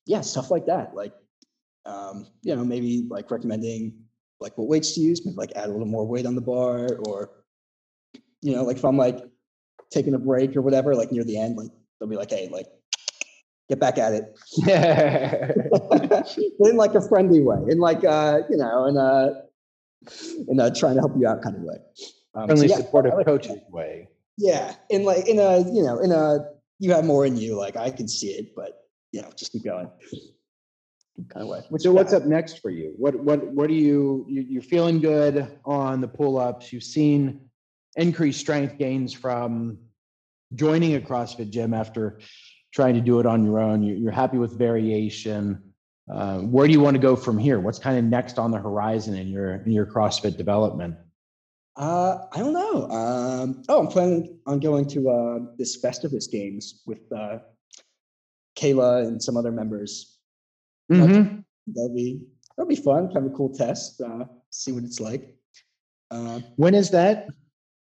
yeah, 0.06 0.22
stuff 0.22 0.50
like 0.50 0.66
that. 0.68 0.96
Like, 0.96 1.14
um, 1.86 2.28
you 2.44 2.56
know, 2.56 2.64
maybe 2.64 3.06
like 3.10 3.30
recommending 3.30 4.06
like 4.40 4.58
what 4.58 4.70
weights 4.70 4.94
to 4.94 5.02
use, 5.02 5.26
maybe 5.26 5.36
like 5.36 5.52
add 5.56 5.68
a 5.68 5.72
little 5.72 5.86
more 5.86 6.08
weight 6.08 6.26
on 6.26 6.36
the 6.36 6.42
bar 6.42 6.88
or 7.08 7.32
you 8.42 8.56
know, 8.56 8.64
like 8.64 8.78
if 8.78 8.86
I'm 8.86 8.98
like 8.98 9.20
taking 9.92 10.14
a 10.14 10.20
break 10.20 10.56
or 10.56 10.62
whatever, 10.62 10.96
like 10.96 11.12
near 11.12 11.24
the 11.24 11.40
end, 11.40 11.58
like 11.58 11.70
they'll 12.00 12.10
be 12.10 12.16
like, 12.16 12.30
hey, 12.30 12.50
like 12.52 12.68
get 13.70 13.80
back 13.80 13.98
at 13.98 14.14
it. 14.14 14.38
but 16.60 16.70
in 16.70 16.78
like 16.78 16.96
a 16.96 17.02
friendly 17.08 17.42
way, 17.42 17.58
in 17.70 17.80
like 17.80 18.04
uh, 18.04 18.40
you 18.50 18.58
know, 18.58 18.86
in 18.86 18.98
a 18.98 19.44
in 20.48 20.60
a 20.60 20.72
trying 20.74 20.96
to 20.96 21.02
help 21.02 21.14
you 21.18 21.28
out 21.28 21.42
kind 21.42 21.56
of 21.56 21.62
way. 21.64 21.78
Um, 22.36 22.44
so 22.44 22.48
friendly 22.48 22.68
yeah, 22.68 22.78
supportive 22.78 23.14
like- 23.16 23.26
coaches 23.26 23.58
way 23.70 24.08
Yeah, 24.38 24.76
in 24.90 25.04
like 25.04 25.28
in 25.28 25.40
a 25.40 25.60
you 25.60 25.84
know 25.84 26.00
in 26.00 26.12
a 26.12 26.46
you 26.80 26.94
have 26.94 27.06
more 27.06 27.26
in 27.26 27.38
you. 27.38 27.58
Like 27.58 27.76
I 27.76 27.90
can 27.90 28.08
see 28.08 28.30
it, 28.30 28.56
but 28.56 28.86
you 29.12 29.22
know, 29.22 29.30
just 29.36 29.52
keep 29.52 29.64
going. 29.64 29.90
Kind 31.28 31.44
of 31.44 31.50
way. 31.50 31.62
Which 31.70 31.82
so 31.82 31.92
what's 31.92 32.14
up 32.14 32.24
next 32.24 32.60
for 32.60 32.70
you 32.70 32.94
what 32.96 33.14
what 33.20 33.46
what 33.48 33.70
are 33.70 33.74
you, 33.74 34.26
you 34.30 34.46
you're 34.48 34.62
feeling 34.62 35.02
good 35.02 35.60
on 35.66 36.00
the 36.00 36.08
pull-ups 36.08 36.72
you've 36.72 36.84
seen 36.84 37.49
increased 37.96 38.40
strength 38.40 38.78
gains 38.78 39.14
from 39.14 39.78
joining 40.56 40.96
a 40.96 41.00
crossfit 41.00 41.50
gym 41.50 41.74
after 41.74 42.20
trying 42.74 42.94
to 42.96 43.02
do 43.02 43.20
it 43.20 43.26
on 43.26 43.44
your 43.44 43.60
own 43.60 43.82
You- 43.84 43.96
you're 43.96 44.12
happy 44.12 44.38
with 44.38 44.58
variation 44.58 45.62
uh, 46.12 46.40
where 46.40 46.66
do 46.66 46.74
you 46.74 46.80
want 46.82 46.96
to 46.96 47.02
go 47.02 47.16
from 47.16 47.38
here 47.38 47.60
what's 47.60 47.80
kind 47.80 47.98
of 47.98 48.04
next 48.04 48.40
on 48.40 48.52
the 48.52 48.58
horizon 48.58 49.16
in 49.16 49.28
your 49.28 49.56
in 49.66 49.72
your 49.72 49.86
crossfit 49.86 50.38
development 50.38 50.96
Uh, 51.78 52.26
I 52.34 52.40
don't 52.40 52.52
know. 52.52 52.90
Um, 52.92 53.64
oh, 53.70 53.80
I'm 53.80 53.88
planning 53.88 54.38
on 54.46 54.60
going 54.60 54.86
to 54.90 55.10
uh, 55.10 55.40
this 55.58 55.80
Festivus 55.82 56.30
games 56.30 56.82
with 56.86 57.00
uh, 57.16 57.38
Kayla 58.58 59.08
and 59.08 59.22
some 59.24 59.38
other 59.38 59.52
members. 59.52 60.18
Mhm. 60.92 61.46
that'll 61.68 61.94
be 61.96 62.20
that'll 62.58 62.68
be 62.68 62.76
fun. 62.76 63.06
Kind 63.14 63.26
of 63.26 63.32
a 63.32 63.36
cool 63.36 63.54
test. 63.54 64.02
Uh, 64.02 64.26
see 64.50 64.74
what 64.74 64.84
it's 64.84 65.00
like. 65.00 65.38
Uh, 66.12 66.42
When 66.58 66.74
is 66.76 66.90
that? 66.90 67.28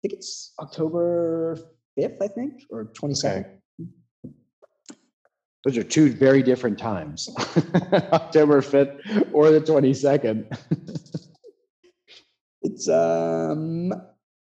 Think 0.07 0.19
it's 0.19 0.53
October 0.59 1.57
fifth, 1.95 2.21
I 2.21 2.27
think, 2.27 2.63
or 2.69 2.85
twenty 2.85 3.13
second. 3.13 3.45
Those 5.65 5.77
are 5.77 5.83
two 5.83 6.13
very 6.13 6.41
different 6.43 6.79
times. 6.79 7.29
October 8.13 8.61
5th 8.61 9.33
or 9.33 9.51
the 9.51 9.59
22nd. 9.59 10.45
It's 12.63 12.89
um 12.89 13.93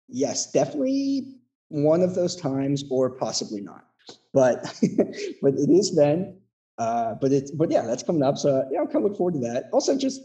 yes, 0.07 0.51
definitely 0.51 1.35
one 1.67 2.01
of 2.01 2.15
those 2.15 2.35
times, 2.35 2.83
or 2.89 3.11
possibly 3.11 3.61
not. 3.61 3.85
But 4.33 4.63
but 5.41 5.53
it 5.53 5.69
is 5.69 5.95
then. 5.95 6.39
Uh, 6.77 7.15
but 7.21 7.31
it's 7.31 7.51
but 7.51 7.69
yeah, 7.69 7.83
that's 7.85 8.03
coming 8.03 8.23
up. 8.23 8.37
So 8.37 8.67
yeah, 8.71 8.79
I'm 8.79 8.87
kind 8.87 8.97
of 8.97 9.03
looking 9.03 9.17
forward 9.17 9.33
to 9.35 9.39
that. 9.41 9.65
Also, 9.73 9.95
just 9.95 10.21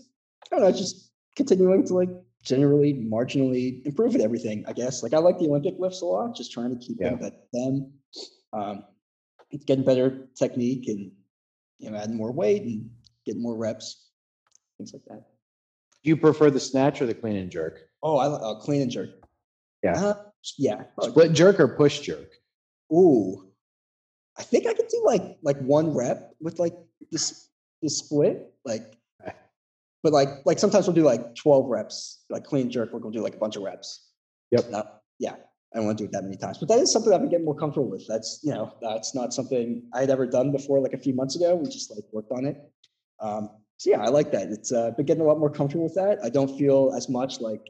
I 0.47 0.57
don't 0.57 0.65
know, 0.65 0.73
just 0.73 1.11
continuing 1.37 1.85
to 1.89 1.95
like 1.95 2.11
generally 2.43 2.95
marginally 2.95 3.85
improve 3.87 4.15
at 4.15 4.21
everything. 4.21 4.65
I 4.67 4.73
guess 4.73 5.03
like 5.03 5.15
I 5.15 5.19
like 5.19 5.39
the 5.39 5.47
Olympic 5.47 5.75
lifts 5.79 6.01
a 6.03 6.07
lot. 6.07 6.35
Just 6.35 6.53
trying 6.53 6.71
to 6.79 6.85
keep 6.85 6.99
Yeah. 7.01 7.11
them 7.11 7.19
better 7.19 7.37
than 7.53 7.75
them. 7.75 7.93
Um, 8.53 8.85
getting 9.67 9.85
better 9.85 10.29
technique 10.37 10.89
and 10.89 11.13
you 11.79 11.91
know 11.91 11.97
adding 11.97 12.17
more 12.17 12.33
weight 12.33 12.63
and 12.63 12.91
getting 13.27 13.43
more 13.43 13.57
reps, 13.57 14.11
things 14.79 14.93
like 14.93 15.05
that. 15.07 15.25
Do 16.03 16.09
you 16.09 16.17
prefer 16.17 16.51
the 16.51 16.61
snatch 16.61 17.03
or 17.03 17.07
the 17.07 17.15
clean 17.15 17.37
and 17.37 17.51
jerk? 17.51 17.81
Oh, 18.03 18.17
I 18.17 18.27
uh, 18.27 18.55
clean 18.61 18.83
and 18.83 18.91
jerk. 18.91 19.11
Yeah. 19.83 19.93
Uh, 20.03 20.15
yeah. 20.57 20.85
Split 21.03 21.33
jerk 21.33 21.61
or 21.61 21.69
push 21.69 22.01
jerk? 22.01 22.31
Ooh, 22.93 23.51
I 24.39 24.43
think 24.43 24.67
I 24.67 24.73
could 24.75 24.89
do 24.89 25.03
like 25.05 25.39
like 25.43 25.59
one 25.61 25.95
rep 25.95 26.33
with 26.41 26.59
like 26.59 26.75
this 27.11 27.49
this 27.83 27.99
split, 27.99 28.53
like. 28.65 28.97
But 30.03 30.13
like 30.13 30.29
like 30.47 30.59
sometimes 30.59 30.87
we'll 30.87 30.95
do 30.95 31.05
like 31.05 31.35
twelve 31.35 31.69
reps, 31.69 32.25
like 32.31 32.45
clean 32.45 32.71
jerk. 32.71 32.93
We're 32.93 33.01
gonna 33.01 33.15
do 33.15 33.23
like 33.23 33.35
a 33.35 33.39
bunch 33.39 33.57
of 33.57 33.63
reps. 33.63 34.09
Yep. 34.51 34.67
Yeah, 35.19 35.35
I 35.73 35.77
don't 35.77 35.87
want 35.87 35.99
to 35.99 36.05
do 36.05 36.09
it 36.09 36.13
that 36.13 36.25
many 36.25 36.37
times, 36.37 36.59
but 36.59 36.69
that 36.69 36.79
is 36.79 36.91
something 36.91 37.13
I've 37.13 37.21
been 37.21 37.29
getting 37.29 37.45
more 37.45 37.55
comfortable 37.55 37.91
with. 37.91 38.07
That's 38.09 38.41
you 38.43 38.53
know 38.53 38.73
that's 38.81 39.15
not 39.15 39.33
something 39.33 39.83
I 39.95 40.01
had 40.01 40.11
ever 40.11 40.27
done 40.27 40.51
before. 40.51 40.81
Like 40.81 40.95
a 40.95 40.99
few 40.99 41.15
months 41.15 41.37
ago, 41.37 41.55
we 41.55 41.67
just 41.67 41.95
like 41.95 42.05
worked 42.13 42.33
on 42.33 42.45
it. 42.45 42.57
Um, 43.21 43.51
so 43.77 43.91
yeah, 43.91 44.01
I 44.01 44.09
like 44.09 44.33
that. 44.33 44.49
It's 44.49 44.73
uh, 44.73 44.91
been 44.91 45.07
getting 45.07 45.23
a 45.23 45.27
lot 45.27 45.39
more 45.39 45.51
comfortable 45.51 45.85
with 45.85 45.95
that. 45.95 46.19
I 46.25 46.29
don't 46.29 46.59
feel 46.59 46.93
as 46.97 47.09
much 47.09 47.41
like 47.41 47.61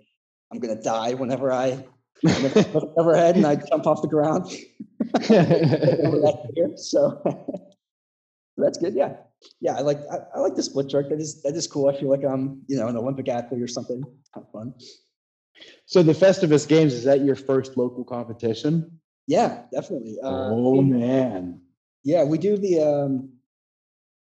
I'm 0.51 0.59
gonna 0.59 0.81
die 0.81 1.15
whenever 1.15 1.53
I 1.53 1.85
whenever 2.23 2.93
overhead 2.97 3.37
and 3.37 3.47
I 3.47 3.57
jump 3.57 3.87
off 3.87 4.01
the 4.01 4.09
ground 4.09 4.45
over 5.15 6.21
that 6.21 6.53
gear. 6.55 6.71
So 6.77 7.23
that's 8.61 8.79
good. 8.79 8.95
Yeah. 8.95 9.17
Yeah. 9.61 9.77
I 9.77 9.81
like, 9.81 9.99
I, 10.11 10.19
I 10.37 10.41
like 10.41 10.55
the 10.55 10.63
split 10.63 10.89
jerk. 10.89 11.09
That 11.09 11.21
is, 11.21 11.43
that 11.43 11.55
is 11.55 11.67
cool. 11.67 11.89
I 11.89 11.99
feel 11.99 12.11
like 12.11 12.25
I'm, 12.25 12.63
you 12.67 12.77
know, 12.79 12.89
an 12.89 12.97
Olympic 12.97 13.29
athlete 13.29 13.63
or 13.63 13.69
something. 13.69 14.03
Of 14.35 14.47
fun. 14.53 14.75
so 15.87 16.03
the 16.03 16.13
Festivus 16.13 16.69
Games, 16.69 16.95
is 16.95 17.05
that 17.05 17.23
your 17.25 17.35
first 17.37 17.77
local 17.77 18.05
competition? 18.05 19.01
Yeah, 19.27 19.63
definitely. 19.73 20.17
Uh, 20.23 20.51
oh, 20.51 20.83
man. 20.83 21.61
yeah, 22.05 22.25
we 22.25 22.39
do 22.39 22.57
the, 22.57 22.81
um, 22.81 23.33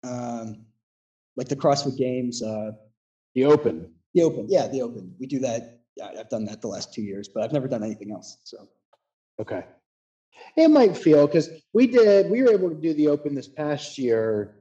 um, 0.05 0.65
like 1.37 1.49
the 1.49 1.57
CrossFit 1.57 1.97
games, 1.97 2.43
uh, 2.43 2.73
The 3.35 3.45
open. 3.47 3.93
the 4.15 4.23
open. 4.23 4.47
Yeah. 4.49 4.69
The 4.69 4.83
open. 4.83 5.15
We 5.19 5.27
do 5.27 5.39
that. 5.41 5.81
Yeah, 5.97 6.09
I've 6.19 6.29
done 6.29 6.45
that 6.47 6.61
the 6.61 6.69
last 6.69 6.95
two 6.95 7.03
years, 7.03 7.29
but 7.29 7.43
I've 7.43 7.53
never 7.53 7.69
done 7.69 7.83
anything 7.83 8.13
else. 8.13 8.39
So 8.45 8.69
Okay. 9.41 9.65
It 10.57 10.69
might 10.69 10.97
feel 10.97 11.27
because 11.27 11.49
we 11.73 11.87
did, 11.87 12.31
we 12.31 12.43
were 12.43 12.53
able 12.53 12.69
to 12.71 12.75
do 12.75 12.93
the 12.95 13.09
open 13.09 13.35
this 13.35 13.49
past 13.49 13.99
year, 13.99 14.57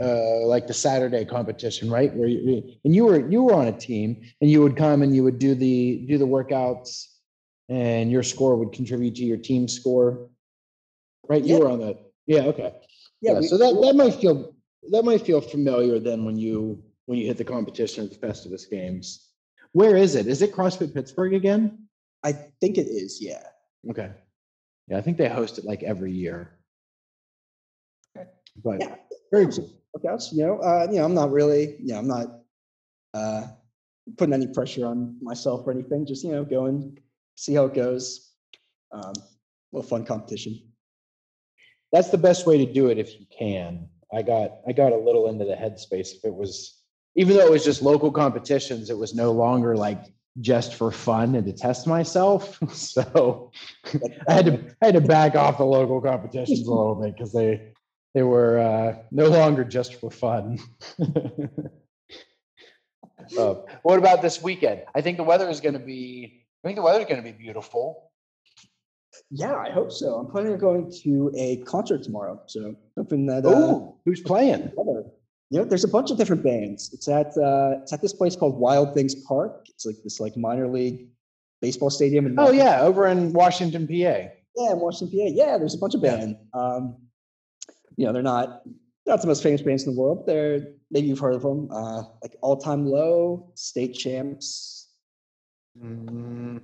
uh, 0.00 0.46
like 0.46 0.66
the 0.66 0.74
Saturday 0.74 1.24
competition, 1.24 1.90
right? 1.90 2.14
Where 2.14 2.28
you, 2.28 2.62
and 2.84 2.94
you 2.94 3.06
were, 3.06 3.28
you 3.28 3.42
were 3.42 3.54
on 3.54 3.68
a 3.68 3.72
team 3.72 4.22
and 4.40 4.50
you 4.50 4.62
would 4.62 4.76
come 4.76 5.02
and 5.02 5.14
you 5.14 5.24
would 5.24 5.38
do 5.38 5.54
the, 5.54 6.04
do 6.08 6.18
the 6.18 6.26
workouts 6.26 7.06
and 7.68 8.10
your 8.10 8.22
score 8.22 8.56
would 8.56 8.72
contribute 8.72 9.14
to 9.16 9.24
your 9.24 9.38
team 9.38 9.66
score. 9.68 10.28
Right? 11.28 11.44
You 11.44 11.58
were 11.58 11.68
on 11.70 11.80
that. 11.80 11.96
Yeah. 12.26 12.42
Okay. 12.42 12.72
yeah, 13.20 13.32
Yeah. 13.32 13.40
we- 13.40 13.46
So 13.46 13.56
that, 13.58 13.74
that 13.82 13.94
might 13.96 14.14
feel, 14.14 14.54
that 14.90 15.04
might 15.04 15.22
feel 15.22 15.40
familiar 15.40 15.98
then 15.98 16.24
when 16.24 16.36
you, 16.36 16.82
when 17.06 17.18
you 17.18 17.26
hit 17.26 17.38
the 17.38 17.44
competition 17.44 18.04
at 18.04 18.10
the 18.10 18.26
Festivus 18.26 18.68
Games. 18.70 19.28
Where 19.72 19.96
is 19.96 20.14
it? 20.16 20.26
Is 20.26 20.42
it 20.42 20.52
CrossFit 20.52 20.92
Pittsburgh 20.94 21.34
again? 21.34 21.86
I 22.22 22.32
think 22.32 22.76
it 22.76 22.86
is. 22.88 23.18
Yeah. 23.22 23.42
Okay. 23.90 24.10
Yeah, 24.90 24.98
I 24.98 25.02
think 25.02 25.16
they 25.16 25.28
host 25.28 25.56
it 25.58 25.64
like 25.64 25.84
every 25.84 26.12
year. 26.12 26.58
Okay. 28.16 28.28
But 28.62 28.80
Yeah. 28.80 28.96
very 29.30 29.46
cool. 29.46 29.70
workouts. 29.96 30.32
You 30.32 30.46
know, 30.46 30.58
uh, 30.58 30.88
you 30.90 30.98
know, 30.98 31.04
I'm 31.04 31.14
not 31.14 31.30
really, 31.30 31.76
you 31.78 31.92
know, 31.94 31.98
I'm 31.98 32.08
not 32.08 32.40
uh, 33.14 33.46
putting 34.18 34.34
any 34.34 34.48
pressure 34.48 34.86
on 34.86 35.16
myself 35.22 35.64
or 35.66 35.70
anything. 35.70 36.06
Just 36.06 36.24
you 36.24 36.32
know, 36.32 36.44
going 36.44 36.98
see 37.36 37.54
how 37.54 37.66
it 37.66 37.74
goes. 37.74 38.32
Um, 38.92 39.12
a 39.16 39.76
little 39.76 39.88
fun 39.88 40.04
competition. 40.04 40.60
That's 41.92 42.10
the 42.10 42.18
best 42.18 42.44
way 42.44 42.64
to 42.64 42.72
do 42.72 42.88
it 42.88 42.98
if 42.98 43.18
you 43.20 43.26
can. 43.26 43.88
I 44.12 44.22
got 44.22 44.58
I 44.68 44.72
got 44.72 44.92
a 44.92 44.96
little 44.96 45.28
into 45.28 45.44
the 45.44 45.54
headspace 45.54 46.16
if 46.16 46.24
it 46.24 46.34
was 46.34 46.82
even 47.14 47.36
though 47.36 47.46
it 47.46 47.50
was 47.50 47.64
just 47.64 47.82
local 47.82 48.10
competitions, 48.10 48.90
it 48.90 48.98
was 48.98 49.14
no 49.14 49.30
longer 49.30 49.76
like 49.76 50.12
just 50.40 50.74
for 50.74 50.90
fun 50.92 51.34
and 51.34 51.46
to 51.46 51.52
test 51.52 51.86
myself. 51.86 52.58
So 52.74 53.50
I 54.28 54.32
had 54.32 54.46
to 54.46 54.74
I 54.82 54.86
had 54.86 54.94
to 54.94 55.00
back 55.00 55.34
off 55.34 55.58
the 55.58 55.64
local 55.64 56.00
competitions 56.00 56.66
a 56.66 56.70
little 56.70 56.94
bit 56.94 57.14
because 57.16 57.32
they 57.32 57.72
they 58.14 58.22
were 58.22 58.58
uh, 58.58 58.96
no 59.10 59.26
longer 59.28 59.64
just 59.64 59.94
for 59.96 60.10
fun. 60.10 60.58
Uh, 63.38 63.54
what 63.82 63.98
about 63.98 64.22
this 64.22 64.42
weekend? 64.42 64.82
I 64.94 65.02
think 65.02 65.16
the 65.16 65.22
weather 65.22 65.48
is 65.48 65.60
going 65.60 65.74
to 65.74 65.78
be. 65.78 66.42
I 66.64 66.68
think 66.68 66.76
the 66.76 66.82
weather 66.82 67.00
is 67.00 67.06
going 67.06 67.22
to 67.22 67.30
be 67.30 67.36
beautiful. 67.36 68.10
Yeah, 69.30 69.54
I 69.54 69.70
hope 69.70 69.92
so. 69.92 70.14
I'm 70.16 70.26
planning 70.26 70.52
on 70.54 70.58
going 70.58 70.92
to 71.04 71.30
a 71.36 71.58
concert 71.58 72.02
tomorrow, 72.02 72.40
so 72.46 72.74
hoping 72.96 73.26
that. 73.26 73.44
Uh, 73.44 73.50
Oh, 73.50 74.00
who's 74.04 74.20
playing? 74.20 74.72
weather- 74.74 75.04
you 75.50 75.58
know, 75.58 75.64
there's 75.64 75.84
a 75.84 75.88
bunch 75.88 76.10
of 76.10 76.16
different 76.16 76.42
bands. 76.44 76.90
It's 76.92 77.08
at 77.08 77.36
uh, 77.36 77.80
it's 77.82 77.92
at 77.92 78.00
this 78.00 78.12
place 78.12 78.36
called 78.36 78.58
Wild 78.58 78.94
Things 78.94 79.14
Park. 79.26 79.66
It's 79.68 79.84
like 79.84 79.96
this 80.04 80.20
like 80.20 80.36
minor 80.36 80.68
league 80.68 81.08
baseball 81.60 81.90
stadium. 81.90 82.26
In 82.26 82.38
Oh 82.38 82.52
yeah, 82.52 82.80
over 82.80 83.06
in 83.08 83.32
Washington, 83.32 83.86
PA. 83.86 83.92
Yeah, 83.92 84.72
in 84.72 84.78
Washington, 84.78 85.18
PA. 85.18 85.26
Yeah, 85.34 85.58
there's 85.58 85.74
a 85.74 85.78
bunch 85.78 85.94
of 85.94 86.02
Yeah. 86.02 86.16
band. 86.16 86.36
Um, 86.54 86.96
you 87.96 88.06
know, 88.06 88.12
they're 88.12 88.22
not 88.22 88.62
not 89.06 89.20
the 89.20 89.26
most 89.26 89.42
famous 89.42 89.60
bands 89.60 89.84
in 89.86 89.94
the 89.94 90.00
world. 90.00 90.24
They're 90.26 90.68
maybe 90.92 91.08
you've 91.08 91.18
heard 91.18 91.34
of 91.34 91.42
them. 91.42 91.68
Uh, 91.72 92.04
like 92.22 92.36
All 92.42 92.56
Time 92.56 92.86
Low, 92.86 93.50
State 93.54 93.94
Champs. 93.94 94.88
Mm, 95.82 96.60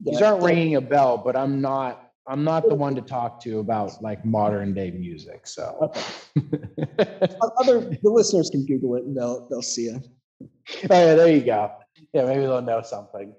Yeah, 0.00 0.12
These 0.12 0.22
aren't 0.22 0.42
ringing 0.42 0.74
a 0.74 0.80
bell, 0.80 1.18
but 1.18 1.36
I'm 1.36 1.60
not. 1.60 2.07
I'm 2.28 2.44
not 2.44 2.68
the 2.68 2.74
one 2.74 2.94
to 2.94 3.00
talk 3.00 3.40
to 3.44 3.58
about 3.60 4.02
like 4.02 4.24
modern 4.24 4.74
day 4.74 4.90
music. 4.90 5.46
So. 5.46 5.76
o- 5.80 5.92
Other 7.60 7.80
the 7.80 8.10
listeners 8.10 8.50
can 8.50 8.66
Google 8.66 8.96
it 8.96 9.04
and 9.04 9.16
they'll 9.16 9.48
they'll 9.48 9.62
see 9.62 9.86
it. 9.86 10.06
Oh 10.42 10.46
yeah, 10.90 11.14
there 11.14 11.32
you 11.32 11.40
go. 11.40 11.72
Yeah, 12.12 12.26
maybe 12.26 12.42
they'll 12.42 12.62
know 12.62 12.82
something. 12.82 13.34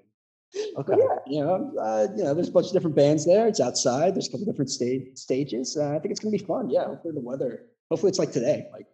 Okay. 0.76 0.94
Yeah, 0.98 1.16
you 1.28 1.44
know, 1.44 1.72
uh, 1.80 2.08
you 2.16 2.24
know, 2.24 2.34
there's 2.34 2.48
a 2.48 2.52
bunch 2.52 2.66
of 2.66 2.72
different 2.72 2.96
bands 2.96 3.24
there. 3.24 3.46
It's 3.46 3.60
outside. 3.60 4.14
There's 4.16 4.26
a 4.28 4.32
couple 4.32 4.46
different 4.46 4.70
stage 4.70 5.16
stages. 5.16 5.76
Uh, 5.80 5.90
I 5.94 5.98
think 6.00 6.10
it's 6.10 6.20
gonna 6.20 6.32
be 6.32 6.38
fun. 6.38 6.68
Yeah, 6.70 6.86
hopefully 6.86 7.14
the 7.14 7.20
weather. 7.20 7.66
Hopefully 7.90 8.10
it's 8.10 8.18
like 8.18 8.32
today. 8.32 8.66
Like, 8.72 8.86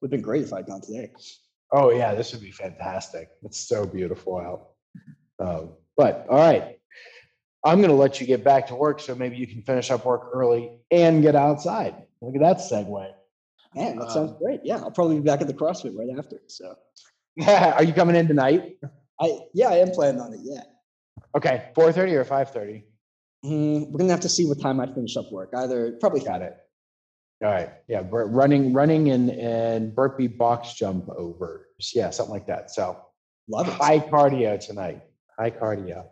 would 0.00 0.08
have 0.08 0.10
been 0.10 0.22
great 0.22 0.42
if 0.42 0.52
I'd 0.52 0.66
gone 0.66 0.80
today. 0.80 1.12
Oh 1.72 1.90
yeah, 1.90 2.14
this 2.14 2.32
would 2.32 2.42
be 2.42 2.50
fantastic. 2.50 3.30
It's 3.44 3.58
so 3.58 3.86
beautiful 3.86 4.38
out. 4.38 4.70
Um, 5.38 5.70
but 5.96 6.26
all 6.28 6.38
right, 6.38 6.75
I'm 7.64 7.80
gonna 7.80 7.94
let 7.94 8.20
you 8.20 8.26
get 8.26 8.44
back 8.44 8.66
to 8.68 8.74
work, 8.74 9.00
so 9.00 9.14
maybe 9.14 9.36
you 9.36 9.46
can 9.46 9.62
finish 9.62 9.90
up 9.90 10.04
work 10.04 10.30
early 10.32 10.78
and 10.90 11.22
get 11.22 11.34
outside. 11.34 11.94
Look 12.20 12.34
at 12.36 12.40
that 12.40 12.58
segue. 12.58 13.12
Man, 13.74 13.98
that 13.98 14.10
sounds 14.10 14.32
Um, 14.32 14.38
great. 14.38 14.60
Yeah, 14.64 14.76
I'll 14.78 14.90
probably 14.90 15.16
be 15.16 15.22
back 15.22 15.40
at 15.40 15.46
the 15.48 15.54
CrossFit 15.54 15.94
right 15.96 16.08
after. 16.18 16.40
So, 16.46 16.74
Are 17.46 17.82
you 17.82 17.92
coming 17.92 18.16
in 18.16 18.26
tonight? 18.26 18.78
I 19.20 19.38
yeah, 19.52 19.68
I 19.68 19.76
am 19.76 19.90
planning 19.90 20.20
on 20.20 20.32
it. 20.32 20.40
Yeah. 20.42 20.62
Okay, 21.36 21.70
4:30 21.76 22.12
or 22.12 22.24
5:30? 22.24 22.84
Mm, 23.44 23.90
we're 23.90 23.98
gonna 23.98 24.10
have 24.12 24.20
to 24.20 24.28
see 24.28 24.46
what 24.46 24.60
time 24.60 24.80
I 24.80 24.86
finish 24.92 25.16
up 25.16 25.30
work. 25.30 25.50
Either 25.54 25.92
probably 26.00 26.20
Got 26.20 26.42
it. 26.42 26.56
All 27.44 27.50
right, 27.50 27.68
yeah, 27.86 28.02
running, 28.10 28.72
running 28.72 29.10
and 29.10 29.28
and 29.30 29.94
burpee 29.94 30.26
box 30.26 30.72
jump 30.72 31.08
over. 31.10 31.68
Yeah, 31.94 32.08
something 32.08 32.32
like 32.32 32.46
that. 32.46 32.70
So 32.70 32.98
love 33.48 33.68
it. 33.68 33.74
high 33.74 33.98
cardio 33.98 34.58
tonight. 34.58 35.02
High 35.38 35.50
cardio. 35.50 36.06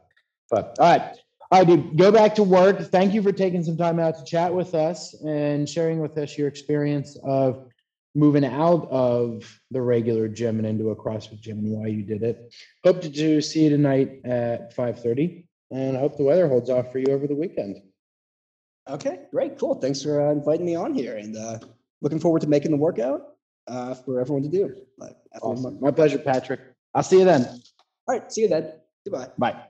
But 0.50 0.76
all 0.78 0.98
right. 0.98 1.16
All 1.54 1.60
right, 1.60 1.68
dude, 1.68 1.96
go 1.96 2.10
back 2.10 2.34
to 2.34 2.42
work. 2.42 2.80
Thank 2.90 3.14
you 3.14 3.22
for 3.22 3.30
taking 3.30 3.62
some 3.62 3.76
time 3.76 4.00
out 4.00 4.18
to 4.18 4.24
chat 4.24 4.52
with 4.52 4.74
us 4.74 5.14
and 5.22 5.68
sharing 5.68 6.00
with 6.00 6.18
us 6.18 6.36
your 6.36 6.48
experience 6.48 7.16
of 7.22 7.68
moving 8.16 8.44
out 8.44 8.88
of 8.90 9.56
the 9.70 9.80
regular 9.80 10.26
gym 10.26 10.58
and 10.58 10.66
into 10.66 10.90
a 10.90 10.96
CrossFit 10.96 11.40
gym 11.40 11.58
and 11.58 11.68
why 11.68 11.86
you 11.86 12.02
did 12.02 12.24
it. 12.24 12.52
Hope 12.82 13.00
to 13.02 13.08
do, 13.08 13.40
see 13.40 13.62
you 13.62 13.70
tonight 13.70 14.22
at 14.24 14.74
5:30 14.74 15.46
and 15.70 15.96
I 15.96 16.00
hope 16.00 16.16
the 16.16 16.24
weather 16.24 16.48
holds 16.48 16.70
off 16.70 16.90
for 16.90 16.98
you 16.98 17.14
over 17.14 17.28
the 17.28 17.36
weekend. 17.36 17.82
Okay, 18.90 19.20
great, 19.30 19.56
cool. 19.56 19.76
Thanks 19.76 20.02
for 20.02 20.26
uh, 20.26 20.32
inviting 20.32 20.66
me 20.66 20.74
on 20.74 20.92
here, 20.92 21.16
and 21.18 21.36
uh, 21.36 21.60
looking 22.02 22.18
forward 22.18 22.42
to 22.42 22.48
making 22.48 22.72
the 22.72 22.76
workout. 22.78 23.36
uh, 23.68 23.94
for 23.94 24.20
everyone 24.20 24.42
to 24.42 24.48
do. 24.48 24.74
Awesome. 25.40 25.78
My 25.80 25.92
pleasure, 25.92 26.18
Patrick. 26.18 26.58
I'll 26.94 27.04
see 27.04 27.20
you 27.20 27.24
then. 27.24 27.44
All 27.44 28.18
right, 28.18 28.32
see 28.32 28.42
you 28.42 28.48
then. 28.48 28.72
Goodbye. 29.04 29.28
Bye. 29.38 29.68